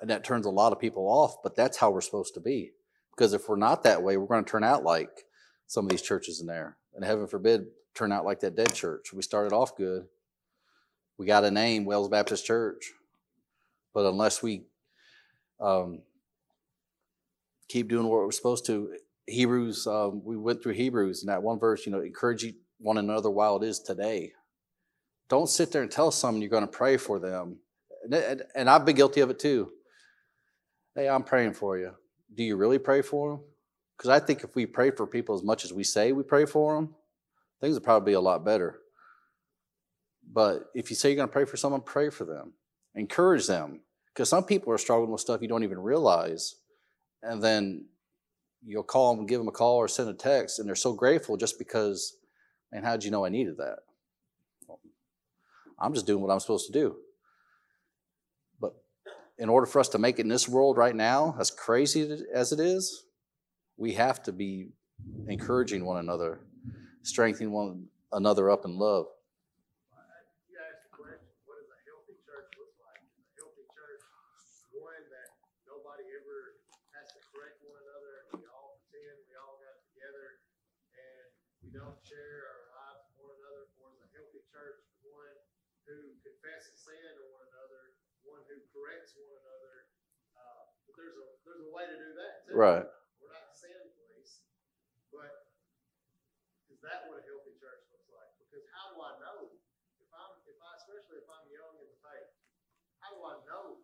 And 0.01 0.11
that 0.11 0.23
turns 0.25 0.47
a 0.47 0.51
lot 0.51 0.73
of 0.73 0.79
people 0.79 1.09
off, 1.09 1.37
but 1.43 1.57
that's 1.57 1.79
how 1.79 1.91
we're 1.91 2.01
supposed 2.01 2.35
to 2.35 2.41
be. 2.41 2.73
Because 3.21 3.35
if 3.35 3.51
we're 3.51 3.57
not 3.57 3.83
that 3.83 4.03
way, 4.03 4.17
we're 4.17 4.27
going 4.27 4.43
to 4.43 4.51
turn 4.51 4.65
out 4.65 4.83
like 4.83 5.27
some 5.67 5.85
of 5.85 5.91
these 5.91 6.01
churches 6.01 6.41
in 6.41 6.47
there. 6.47 6.79
And 6.95 7.05
heaven 7.05 7.27
forbid, 7.27 7.67
turn 7.95 8.13
out 8.13 8.25
like 8.25 8.41
that 8.41 8.57
dead 8.57 8.73
church. 8.73 9.13
We 9.13 9.21
started 9.21 9.53
off 9.53 9.77
good. 9.77 10.07
We 11.19 11.27
got 11.27 11.45
a 11.45 11.51
name, 11.51 11.85
Wells 11.85 12.09
Baptist 12.09 12.47
Church. 12.47 12.93
But 13.93 14.07
unless 14.07 14.43
we 14.43 14.63
um, 15.61 16.01
keep 17.69 17.91
doing 17.91 18.05
what 18.07 18.21
we're 18.21 18.31
supposed 18.31 18.65
to, 18.67 18.97
Hebrews, 19.27 19.87
um, 19.87 20.23
we 20.25 20.39
went 20.39 20.63
through 20.63 20.73
Hebrews, 20.73 21.23
and 21.23 21.29
that 21.29 21.43
one 21.43 21.59
verse, 21.59 21.85
you 21.85 21.93
know, 21.93 22.01
encourage 22.01 22.47
one 22.79 22.97
another 22.97 23.29
while 23.29 23.63
it 23.63 23.67
is 23.67 23.81
today. 23.81 24.33
Don't 25.29 25.51
sit 25.51 25.73
there 25.73 25.83
and 25.83 25.91
tell 25.91 26.11
someone 26.11 26.41
you're 26.41 26.49
going 26.49 26.63
to 26.63 26.69
pray 26.69 26.97
for 26.97 27.19
them. 27.19 27.59
And, 28.03 28.15
and, 28.15 28.43
and 28.55 28.71
I've 28.71 28.87
been 28.87 28.97
guilty 28.97 29.21
of 29.21 29.29
it 29.29 29.39
too. 29.39 29.73
Hey, 30.95 31.07
I'm 31.07 31.23
praying 31.23 31.53
for 31.53 31.77
you. 31.77 31.93
Do 32.35 32.43
you 32.43 32.57
really 32.57 32.79
pray 32.79 33.03
for 33.03 33.31
them? 33.31 33.41
Because 33.97 34.11
I 34.11 34.19
think 34.19 34.45
if 34.45 34.55
we 34.55 34.67
pray 34.67 34.91
for 34.91 35.07
people 35.07 35.35
as 35.35 35.43
much 35.43 35.65
as 35.65 35.73
we 35.73 35.85
say 35.85 36.13
we 36.13 36.23
pray 36.23 36.47
for 36.47 36.75
them, 36.75 36.95
things 37.61 37.75
would 37.75 37.85
probably 37.85 38.13
be 38.13 38.15
a 38.15 38.21
lot 38.21 38.45
better. 38.45 38.81
But 40.33 40.71
if 40.75 40.91
you 40.91 40.97
say 40.97 41.11
you're 41.11 41.17
going 41.17 41.29
to 41.29 41.33
pray 41.33 41.45
for 41.45 41.57
someone, 41.57 41.81
pray 41.81 42.09
for 42.09 42.25
them. 42.25 42.53
Encourage 42.95 43.47
them. 43.47 43.81
Because 44.07 44.29
some 44.29 44.45
people 44.45 44.73
are 44.73 44.79
struggling 44.79 45.11
with 45.11 45.21
stuff 45.21 45.43
you 45.43 45.49
don't 45.49 45.65
even 45.65 45.79
realize. 45.79 46.57
And 47.23 47.43
then 47.43 47.87
you'll 48.65 48.83
call 48.83 49.15
them, 49.15 49.27
give 49.27 49.41
them 49.41 49.49
a 49.49 49.53
call, 49.53 49.77
or 49.77 49.89
send 49.89 50.09
a 50.09 50.15
text, 50.15 50.59
and 50.59 50.69
they're 50.69 50.75
so 50.75 50.93
grateful 50.93 51.37
just 51.37 51.59
because, 51.59 52.17
man, 52.73 52.83
how 52.83 52.93
did 52.93 53.05
you 53.05 53.11
know 53.11 53.25
I 53.25 53.29
needed 53.29 53.57
that? 53.59 53.79
I'm 55.79 55.95
just 55.95 56.07
doing 56.07 56.23
what 56.23 56.31
I'm 56.31 56.41
supposed 56.41 56.67
to 56.67 56.73
do. 56.73 56.97
In 59.41 59.49
order 59.49 59.65
for 59.65 59.81
us 59.81 59.89
to 59.97 59.99
make 59.99 60.19
it 60.19 60.29
in 60.29 60.29
this 60.29 60.47
world 60.47 60.77
right 60.77 60.95
now, 60.95 61.35
as 61.41 61.51
crazy 61.51 62.05
as 62.29 62.53
it 62.53 62.61
is, 62.61 63.09
we 63.81 63.97
have 63.97 64.23
to 64.29 64.33
be 64.37 64.69
encouraging 65.33 65.81
one 65.89 65.97
another, 65.97 66.45
strengthening 67.03 67.49
one 67.49 67.89
another 68.13 68.53
up 68.53 68.69
in 68.69 68.77
love. 68.77 69.09
Asked 70.53 70.85
the 70.85 70.93
question, 70.93 71.25
what 71.49 71.57
does 71.57 71.73
a 71.73 71.81
healthy 71.89 72.21
church 72.21 72.53
look 72.61 72.77
like? 72.85 73.01
A 73.01 73.25
healthy 73.41 73.65
church, 73.73 74.05
one 74.77 75.09
that 75.09 75.33
nobody 75.65 76.05
ever 76.21 76.61
has 76.93 77.09
to 77.17 77.21
correct 77.33 77.65
one 77.65 77.81
another, 77.81 78.29
and 78.29 78.45
we 78.45 78.47
all 78.53 78.77
pretend 78.85 79.25
we 79.25 79.41
all 79.41 79.57
got 79.57 79.81
together, 79.89 80.45
and 80.93 81.33
we 81.65 81.73
don't 81.73 81.97
share 82.05 82.45
our 82.45 82.77
lives 82.77 83.09
with 83.09 83.25
one 83.25 83.33
another. 83.41 83.73
Or 83.81 83.89
is 83.97 84.05
a 84.05 84.13
healthy 84.13 84.45
church 84.53 84.85
one 85.01 85.33
who 85.89 86.13
confesses 86.21 86.77
sin 86.77 87.01
to 87.01 87.25
one 87.33 87.49
another, 87.57 87.97
one 88.21 88.45
who 88.53 88.61
corrects 88.77 89.17
one 89.17 89.33
another? 89.33 89.89
Uh, 90.37 90.69
but 90.85 90.93
there's 91.01 91.17
a 91.17 91.27
there's 91.49 91.65
a 91.65 91.71
way 91.73 91.89
to 91.89 91.97
do 91.97 92.13
that 92.21 92.40
too. 92.40 92.40
Right. 92.51 92.83
We're 92.83 93.31
not 93.31 93.55
police, 93.55 94.43
but 95.15 95.47
is 96.67 96.83
that 96.83 97.07
what 97.07 97.23
a 97.23 97.25
healthy 97.25 97.55
church 97.63 97.87
looks 97.95 98.11
like? 98.11 98.31
Because 98.43 98.67
how 98.75 98.91
do 98.91 98.99
I 98.99 99.13
know 99.23 99.55
if 100.03 100.11
I'm, 100.11 100.33
if 100.51 100.59
I, 100.59 100.71
especially 100.75 101.23
if 101.23 101.29
I'm 101.31 101.47
young 101.47 101.79
in 101.79 101.87
the 101.87 101.99
faith, 102.03 102.31
how 102.99 103.15
do 103.15 103.23
I 103.23 103.35
know 103.47 103.79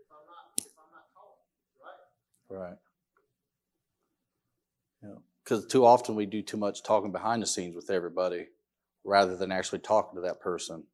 if 0.00 0.08
I'm 0.08 0.24
not, 0.24 0.56
if 0.56 0.72
I'm 0.80 0.88
not 0.88 1.12
taught, 1.12 1.40
right? 1.84 2.00
Right. 2.48 2.78
Yeah. 5.04 5.20
Because 5.44 5.66
too 5.66 5.84
often 5.84 6.16
we 6.16 6.24
do 6.26 6.40
too 6.40 6.56
much 6.56 6.82
talking 6.82 7.12
behind 7.12 7.42
the 7.42 7.46
scenes 7.46 7.76
with 7.76 7.90
everybody 7.90 8.48
rather 9.04 9.36
than 9.36 9.52
actually 9.52 9.80
talking 9.80 10.16
to 10.16 10.22
that 10.22 10.40
person. 10.40 10.84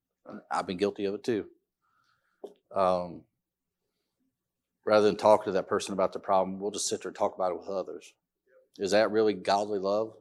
I've 0.50 0.66
been 0.66 0.76
guilty 0.76 1.04
of 1.06 1.14
it 1.14 1.24
too. 1.24 1.46
Um, 2.74 3.22
rather 4.84 5.06
than 5.06 5.16
talk 5.16 5.44
to 5.44 5.52
that 5.52 5.68
person 5.68 5.92
about 5.92 6.12
the 6.12 6.18
problem, 6.18 6.58
we'll 6.58 6.70
just 6.70 6.88
sit 6.88 7.02
there 7.02 7.10
and 7.10 7.16
talk 7.16 7.34
about 7.34 7.52
it 7.52 7.58
with 7.58 7.68
others. 7.68 8.14
Is 8.78 8.92
that 8.92 9.10
really 9.10 9.34
godly 9.34 9.78
love? 9.78 10.14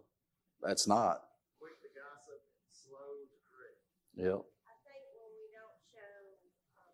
That's 0.61 0.87
not. 0.87 1.23
Quick 1.57 1.79
to 1.81 1.89
gossip, 1.95 2.41
slow 2.69 3.25
to 3.25 3.37
correct. 3.49 3.81
Yep. 4.13 4.41
I 4.69 4.75
think 4.85 5.03
when 5.17 5.31
we 5.39 5.47
don't 5.55 5.79
show, 5.89 6.17
um, 6.77 6.93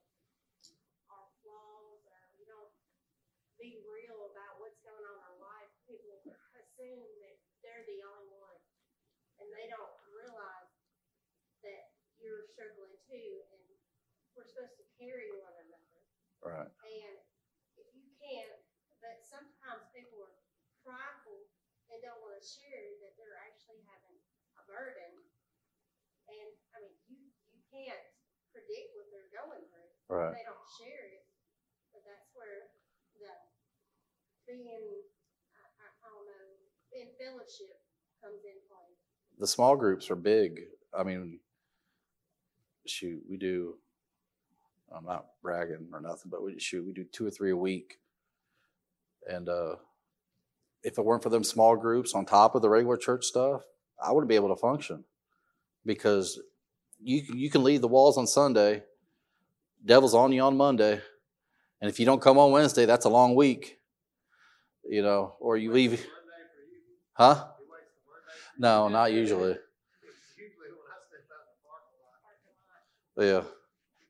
our 1.11 1.27
flaws, 1.43 1.99
we 2.39 2.45
don't 2.47 2.71
be 3.59 3.81
real 3.83 4.31
about 4.31 4.61
what's 4.63 4.79
going 4.85 5.01
on 5.03 5.17
in 5.17 5.23
our 5.27 5.39
life, 5.43 5.71
people 5.89 6.15
assume 6.55 7.03
that 7.25 7.35
they're 7.65 7.83
the 7.89 7.99
only 8.05 8.31
one. 8.37 8.59
And 9.37 9.49
they 9.53 9.69
don't 9.69 9.93
realize 10.09 10.71
that 11.61 11.93
you're 12.17 12.45
struggling 12.49 12.95
too, 13.05 13.29
and 13.53 13.61
we're 14.33 14.45
supposed 14.49 14.77
to 14.81 14.85
carry 14.97 15.29
one 15.37 15.53
another. 15.61 16.01
Right. 16.41 16.69
And 16.69 17.17
if 17.77 17.89
you 17.93 18.09
can't, 18.17 18.61
but 19.01 19.21
sometimes 19.21 19.85
people 19.93 20.25
are 20.25 20.33
prideful 20.87 21.43
and 21.91 21.99
don't 21.99 22.23
wanna 22.23 22.39
share 22.39 22.95
that 23.03 23.19
they're 23.19 23.35
actually 23.43 23.83
having 23.91 24.15
a 24.55 24.63
burden. 24.63 25.11
And, 26.31 26.49
I 26.71 26.79
mean, 26.79 26.95
you, 27.11 27.19
you 27.51 27.59
can't 27.67 28.03
predict 28.55 28.95
what 28.95 29.11
they're 29.11 29.31
going 29.35 29.63
through. 29.67 29.91
Right. 30.07 30.31
They 30.31 30.47
don't 30.47 30.67
share 30.79 31.11
it, 31.11 31.27
but 31.91 32.07
that's 32.07 32.31
where 32.31 32.71
the 33.19 33.31
being, 34.47 35.03
I, 35.55 35.63
I, 35.83 35.87
I 35.91 36.07
don't 36.07 36.27
know, 36.27 36.47
in 36.95 37.11
fellowship 37.19 37.83
comes 38.23 38.43
in 38.47 38.59
play. 38.71 38.87
the 39.39 39.47
small 39.47 39.75
groups 39.75 40.09
are 40.09 40.15
big. 40.15 40.71
I 40.97 41.03
mean, 41.03 41.39
shoot, 42.87 43.21
we 43.29 43.37
do. 43.37 43.75
I'm 44.95 45.05
not 45.05 45.27
bragging 45.43 45.89
or 45.91 45.99
nothing, 45.99 46.31
but 46.31 46.43
we 46.43 46.59
shoot, 46.59 46.85
we 46.85 46.93
do 46.93 47.03
two 47.03 47.27
or 47.27 47.31
three 47.31 47.51
a 47.51 47.57
week. 47.57 47.99
And 49.29 49.49
uh, 49.49 49.75
if 50.83 50.97
it 50.97 51.05
weren't 51.05 51.23
for 51.23 51.29
them 51.29 51.43
small 51.43 51.75
groups 51.75 52.13
on 52.13 52.25
top 52.25 52.55
of 52.55 52.61
the 52.61 52.69
regular 52.69 52.97
church 52.97 53.25
stuff, 53.25 53.61
I 54.01 54.11
wouldn't 54.11 54.29
be 54.29 54.35
able 54.35 54.49
to 54.49 54.55
function 54.55 55.03
because 55.85 56.39
you 57.01 57.23
you 57.33 57.49
can 57.49 57.63
leave 57.63 57.81
the 57.81 57.87
walls 57.87 58.17
on 58.17 58.27
Sunday, 58.27 58.83
devil's 59.83 60.13
on 60.13 60.31
you 60.31 60.41
on 60.41 60.57
Monday, 60.57 61.01
and 61.81 61.89
if 61.89 61.99
you 61.99 62.05
don't 62.05 62.21
come 62.21 62.37
on 62.37 62.51
Wednesday, 62.51 62.85
that's 62.85 63.05
a 63.05 63.09
long 63.09 63.35
week. 63.35 63.79
You 64.89 65.01
know, 65.01 65.35
or 65.39 65.57
you 65.57 65.71
leave, 65.71 66.05
huh? 67.13 67.45
No, 68.57 68.87
not 68.87 69.11
usually. 69.11 69.57
Yeah. 73.17 73.43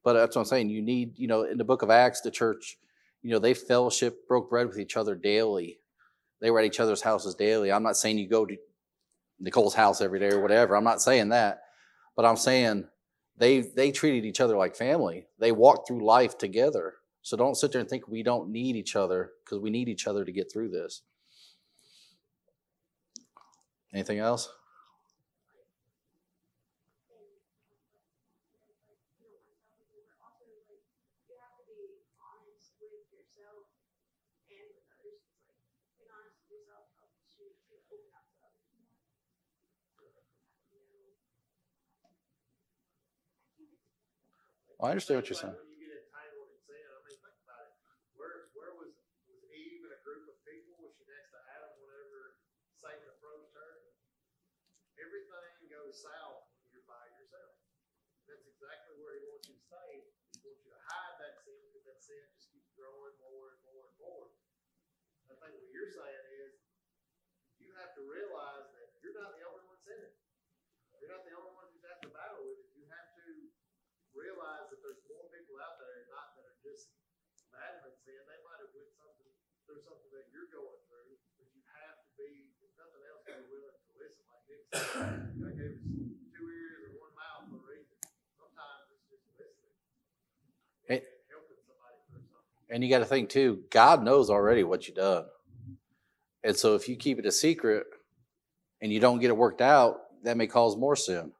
But 0.03 0.13
that's 0.13 0.35
what 0.35 0.43
I'm 0.43 0.45
saying. 0.45 0.69
You 0.69 0.81
need, 0.81 1.17
you 1.17 1.27
know, 1.27 1.43
in 1.43 1.57
the 1.57 1.63
book 1.63 1.81
of 1.81 1.89
Acts, 1.89 2.21
the 2.21 2.31
church, 2.31 2.77
you 3.21 3.31
know, 3.31 3.39
they 3.39 3.53
fellowship, 3.53 4.27
broke 4.27 4.49
bread 4.49 4.67
with 4.67 4.79
each 4.79 4.95
other 4.95 5.15
daily. 5.15 5.79
They 6.39 6.51
were 6.51 6.59
at 6.59 6.65
each 6.65 6.79
other's 6.79 7.01
houses 7.01 7.35
daily. 7.35 7.71
I'm 7.71 7.83
not 7.83 7.97
saying 7.97 8.17
you 8.17 8.27
go 8.27 8.45
to 8.45 8.55
Nicole's 9.39 9.73
house 9.75 10.01
every 10.01 10.19
day 10.19 10.29
or 10.29 10.41
whatever. 10.41 10.75
I'm 10.75 10.83
not 10.83 11.01
saying 11.01 11.29
that. 11.29 11.61
But 12.15 12.25
I'm 12.25 12.37
saying 12.37 12.85
they 13.37 13.61
they 13.61 13.91
treated 13.91 14.25
each 14.25 14.41
other 14.41 14.57
like 14.57 14.75
family. 14.75 15.27
They 15.39 15.51
walked 15.51 15.87
through 15.87 16.05
life 16.05 16.37
together. 16.37 16.95
So 17.21 17.37
don't 17.37 17.55
sit 17.55 17.71
there 17.71 17.81
and 17.81 17.89
think 17.89 18.07
we 18.07 18.23
don't 18.23 18.49
need 18.49 18.75
each 18.75 18.95
other 18.95 19.31
because 19.43 19.59
we 19.59 19.69
need 19.69 19.89
each 19.89 20.07
other 20.07 20.23
to 20.25 20.31
get 20.31 20.51
through 20.51 20.69
this. 20.69 21.01
Anything 23.93 24.19
else? 24.19 24.49
You 31.27 31.35
have 31.39 31.59
to 31.59 31.63
be 31.67 31.99
honest 32.19 32.79
with 32.79 33.07
yourself 33.11 33.67
and 34.47 34.67
with 34.71 34.87
others. 34.95 35.19
It's 35.19 35.47
like, 35.47 35.59
being 35.95 36.07
honest 36.11 36.35
with 36.47 36.63
yourself 36.63 36.87
helps 36.99 37.35
you 37.39 37.47
to 37.51 37.75
open 37.75 38.03
up 38.15 38.27
to 38.31 38.43
others 38.47 38.71
more. 38.75 38.95
So, 40.67 40.79
you 43.59 43.67
know, 44.35 44.66
I 44.77 44.93
understand 44.93 45.21
what 45.21 45.27
you're 45.29 45.41
saying. 45.41 45.57
When 45.57 45.73
you 45.73 45.89
get 45.89 46.05
entangled 46.05 46.53
in 46.53 46.59
sin, 46.61 46.85
I 46.85 47.01
mean, 47.01 47.17
think 47.17 47.37
about 47.41 47.65
it. 47.65 47.73
Where, 48.13 48.53
where 48.53 48.73
was, 48.77 48.93
was 49.25 49.41
Eve 49.49 49.81
in 49.81 49.91
a 49.91 50.01
group 50.05 50.29
of 50.29 50.37
people? 50.45 50.77
Was 50.85 50.93
she 50.93 51.05
next 51.09 51.33
to 51.33 51.39
Adam 51.57 51.73
whenever 51.81 52.37
Satan 52.77 53.09
approached 53.09 53.57
her? 53.57 53.73
Everything 55.01 55.73
goes 55.73 55.97
south 55.97 56.45
when 56.61 56.69
you're 56.77 56.85
by 56.85 57.01
yourself. 57.17 57.57
That's 58.29 58.45
exactly 58.45 59.01
where 59.01 59.17
he 59.17 59.23
wants 59.25 59.49
you 59.49 59.57
to 59.57 59.65
stay. 59.65 59.93
He 60.37 60.45
wants 60.45 60.61
you 60.61 60.69
to 60.69 60.81
hide 60.93 61.15
that 61.25 61.41
sin 61.41 61.57
because 61.73 61.85
that 61.89 61.99
sin 62.05 62.21
just 62.37 62.53
keeps 62.53 62.69
growing 62.77 63.17
more 63.17 63.57
and 63.57 63.61
more 63.65 63.83
and 63.89 63.97
more. 63.97 64.29
I 65.27 65.33
think 65.41 65.57
what 65.57 65.73
you're 65.73 65.89
saying 65.89 66.25
is, 66.45 66.53
you 67.57 67.73
to 67.97 68.05
realize 68.05 68.69
that 68.77 68.93
you're 69.01 69.17
not 69.17 69.33
the 69.33 69.41
only 69.41 69.65
ones 69.65 69.81
in 69.89 69.97
it. 69.97 70.13
You're 71.01 71.09
not 71.09 71.25
the 71.25 71.33
only 71.33 71.53
one 71.57 71.65
who's 71.73 71.81
at 71.81 71.97
the 72.05 72.13
battle 72.13 72.45
with 72.45 72.61
it. 72.61 72.69
You 72.77 72.85
have 72.93 73.09
to 73.17 73.25
realize 74.13 74.69
that 74.69 74.81
there's 74.85 75.01
more 75.09 75.25
people 75.57 75.65
out 75.65 75.81
there, 75.81 76.05
not 76.13 76.37
that 76.37 76.45
are 76.45 76.61
just 76.61 76.85
sin. 76.85 78.21
They 78.29 78.39
might 78.45 78.61
have 78.61 78.69
went 78.77 78.93
something 78.93 79.33
through 79.65 79.81
something 79.81 80.13
that 80.13 80.29
you're 80.29 80.53
going 80.53 80.77
through, 80.85 81.17
but 81.41 81.49
you 81.49 81.65
have 81.81 81.97
to 81.97 82.09
be, 82.13 82.53
if 82.61 82.69
nothing 82.77 83.01
else, 83.09 83.25
be 83.25 83.33
willing 83.49 83.73
to 83.73 83.91
listen. 83.97 84.21
Like 84.29 84.45
Nick 84.45 84.61
said, 84.69 85.33
God 85.41 85.57
gave 85.57 85.73
us 85.73 85.81
two 85.81 86.45
ears 86.45 86.81
and 86.85 86.95
one 87.01 87.09
mouth 87.17 87.49
for 87.49 87.57
a 87.57 87.65
reason. 87.73 87.97
Sometimes 88.37 88.85
it's 88.93 89.09
just 89.09 89.25
listening 89.33 89.73
and 90.93 91.01
helping 91.25 91.57
somebody 91.65 91.97
through 92.05 92.29
something. 92.29 92.69
And 92.69 92.85
you 92.85 92.93
got 92.93 93.01
to 93.01 93.09
think 93.09 93.33
too, 93.33 93.65
God 93.73 94.05
knows 94.05 94.29
already 94.29 94.61
what 94.61 94.85
you 94.85 94.93
done. 94.93 95.25
And 96.45 96.53
so 96.53 96.77
if 96.77 96.85
you 96.85 96.95
keep 96.95 97.17
it 97.17 97.25
a 97.25 97.33
secret 97.33 97.89
and 98.77 98.93
you 98.93 99.01
don't 99.01 99.17
get 99.17 99.33
it 99.33 99.37
worked 99.41 99.65
out, 99.65 100.21
that 100.21 100.37
may 100.37 100.45
cause 100.45 100.77
more 100.77 100.95
sin. 100.95 101.33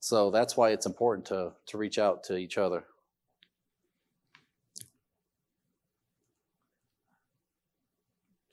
So 0.00 0.32
that's 0.32 0.56
why 0.56 0.70
it's 0.70 0.86
important 0.86 1.26
to 1.28 1.52
to 1.66 1.76
reach 1.76 1.98
out 1.98 2.24
to 2.24 2.36
each 2.36 2.56
other. 2.56 2.84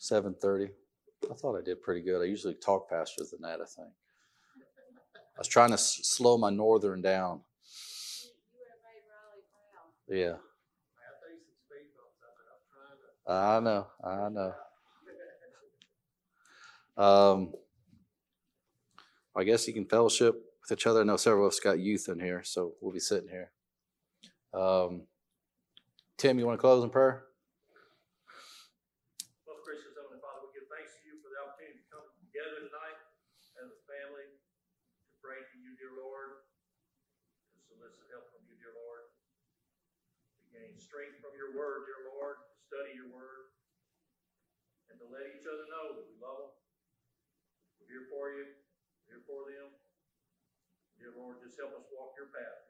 Seven 0.10 0.34
thirty. 0.34 0.70
I 1.30 1.36
thought 1.36 1.56
I 1.56 1.62
did 1.64 1.84
pretty 1.84 2.02
good. 2.02 2.20
I 2.20 2.26
usually 2.26 2.56
talk 2.56 2.90
faster 2.90 3.22
than 3.32 3.42
that. 3.42 3.62
I 3.62 3.66
think. 3.66 3.90
I 5.16 5.38
was 5.38 5.48
trying 5.48 5.68
to 5.70 5.76
s- 5.76 6.00
slow 6.02 6.36
my 6.36 6.50
northern 6.50 7.00
down. 7.00 7.42
Yeah. 10.08 10.38
I 13.28 13.60
know. 13.60 13.86
I 14.04 14.30
know. 14.30 14.54
Um, 16.98 17.54
I 19.36 19.44
guess 19.44 19.68
you 19.68 19.76
can 19.76 19.86
fellowship 19.86 20.34
with 20.64 20.72
each 20.76 20.88
other. 20.88 21.02
I 21.02 21.04
know 21.04 21.18
several 21.18 21.46
of 21.46 21.54
us 21.54 21.60
got 21.60 21.78
youth 21.78 22.10
in 22.10 22.20
here, 22.20 22.42
so 22.44 22.74
we'll 22.82 22.94
be 22.94 23.00
sitting 23.00 23.30
here. 23.30 23.52
Um, 24.56 25.04
Tim, 26.18 26.40
you 26.40 26.48
want 26.48 26.58
to 26.58 26.62
close 26.62 26.84
in 26.84 26.90
prayer? 26.90 27.26
Most 29.46 29.62
gracious 29.66 29.94
Heavenly 29.94 30.18
Father, 30.20 30.50
we 30.50 30.54
give 30.58 30.66
thanks 30.70 30.98
to 30.98 31.02
you 31.06 31.22
for 31.22 31.30
the 31.30 31.38
opportunity 31.42 31.78
to 31.82 31.86
come 31.94 32.06
together 32.18 32.66
tonight 32.66 32.98
as 33.62 33.70
a 33.70 33.80
family 33.86 34.26
to 34.30 35.14
pray 35.22 35.38
to 35.42 35.56
you, 35.62 35.78
dear 35.78 35.94
Lord, 35.94 36.48
to 37.54 37.58
solicit 37.70 38.04
help 38.10 38.30
from 38.34 38.42
you, 38.50 38.56
dear 38.58 38.74
Lord, 38.74 39.10
to 39.10 40.44
gain 40.52 40.79
strength 40.90 41.22
from 41.22 41.38
your 41.38 41.54
word, 41.54 41.86
dear 41.86 42.02
Lord, 42.10 42.42
to 42.42 42.58
study 42.66 42.98
your 42.98 43.14
word, 43.14 43.54
and 44.90 44.98
to 44.98 45.06
let 45.06 45.30
each 45.30 45.46
other 45.46 45.70
know 45.70 45.94
that 45.94 46.06
we 46.10 46.18
love 46.18 46.50
them. 46.50 46.58
We're 47.78 47.94
here 47.94 48.08
for 48.10 48.34
you, 48.34 48.50
we're 49.06 49.22
here 49.22 49.26
for 49.30 49.46
them. 49.46 49.70
Dear 50.98 51.14
Lord, 51.14 51.38
just 51.46 51.62
help 51.62 51.78
us 51.78 51.86
walk 51.94 52.18
your 52.18 52.34
path. 52.34 52.70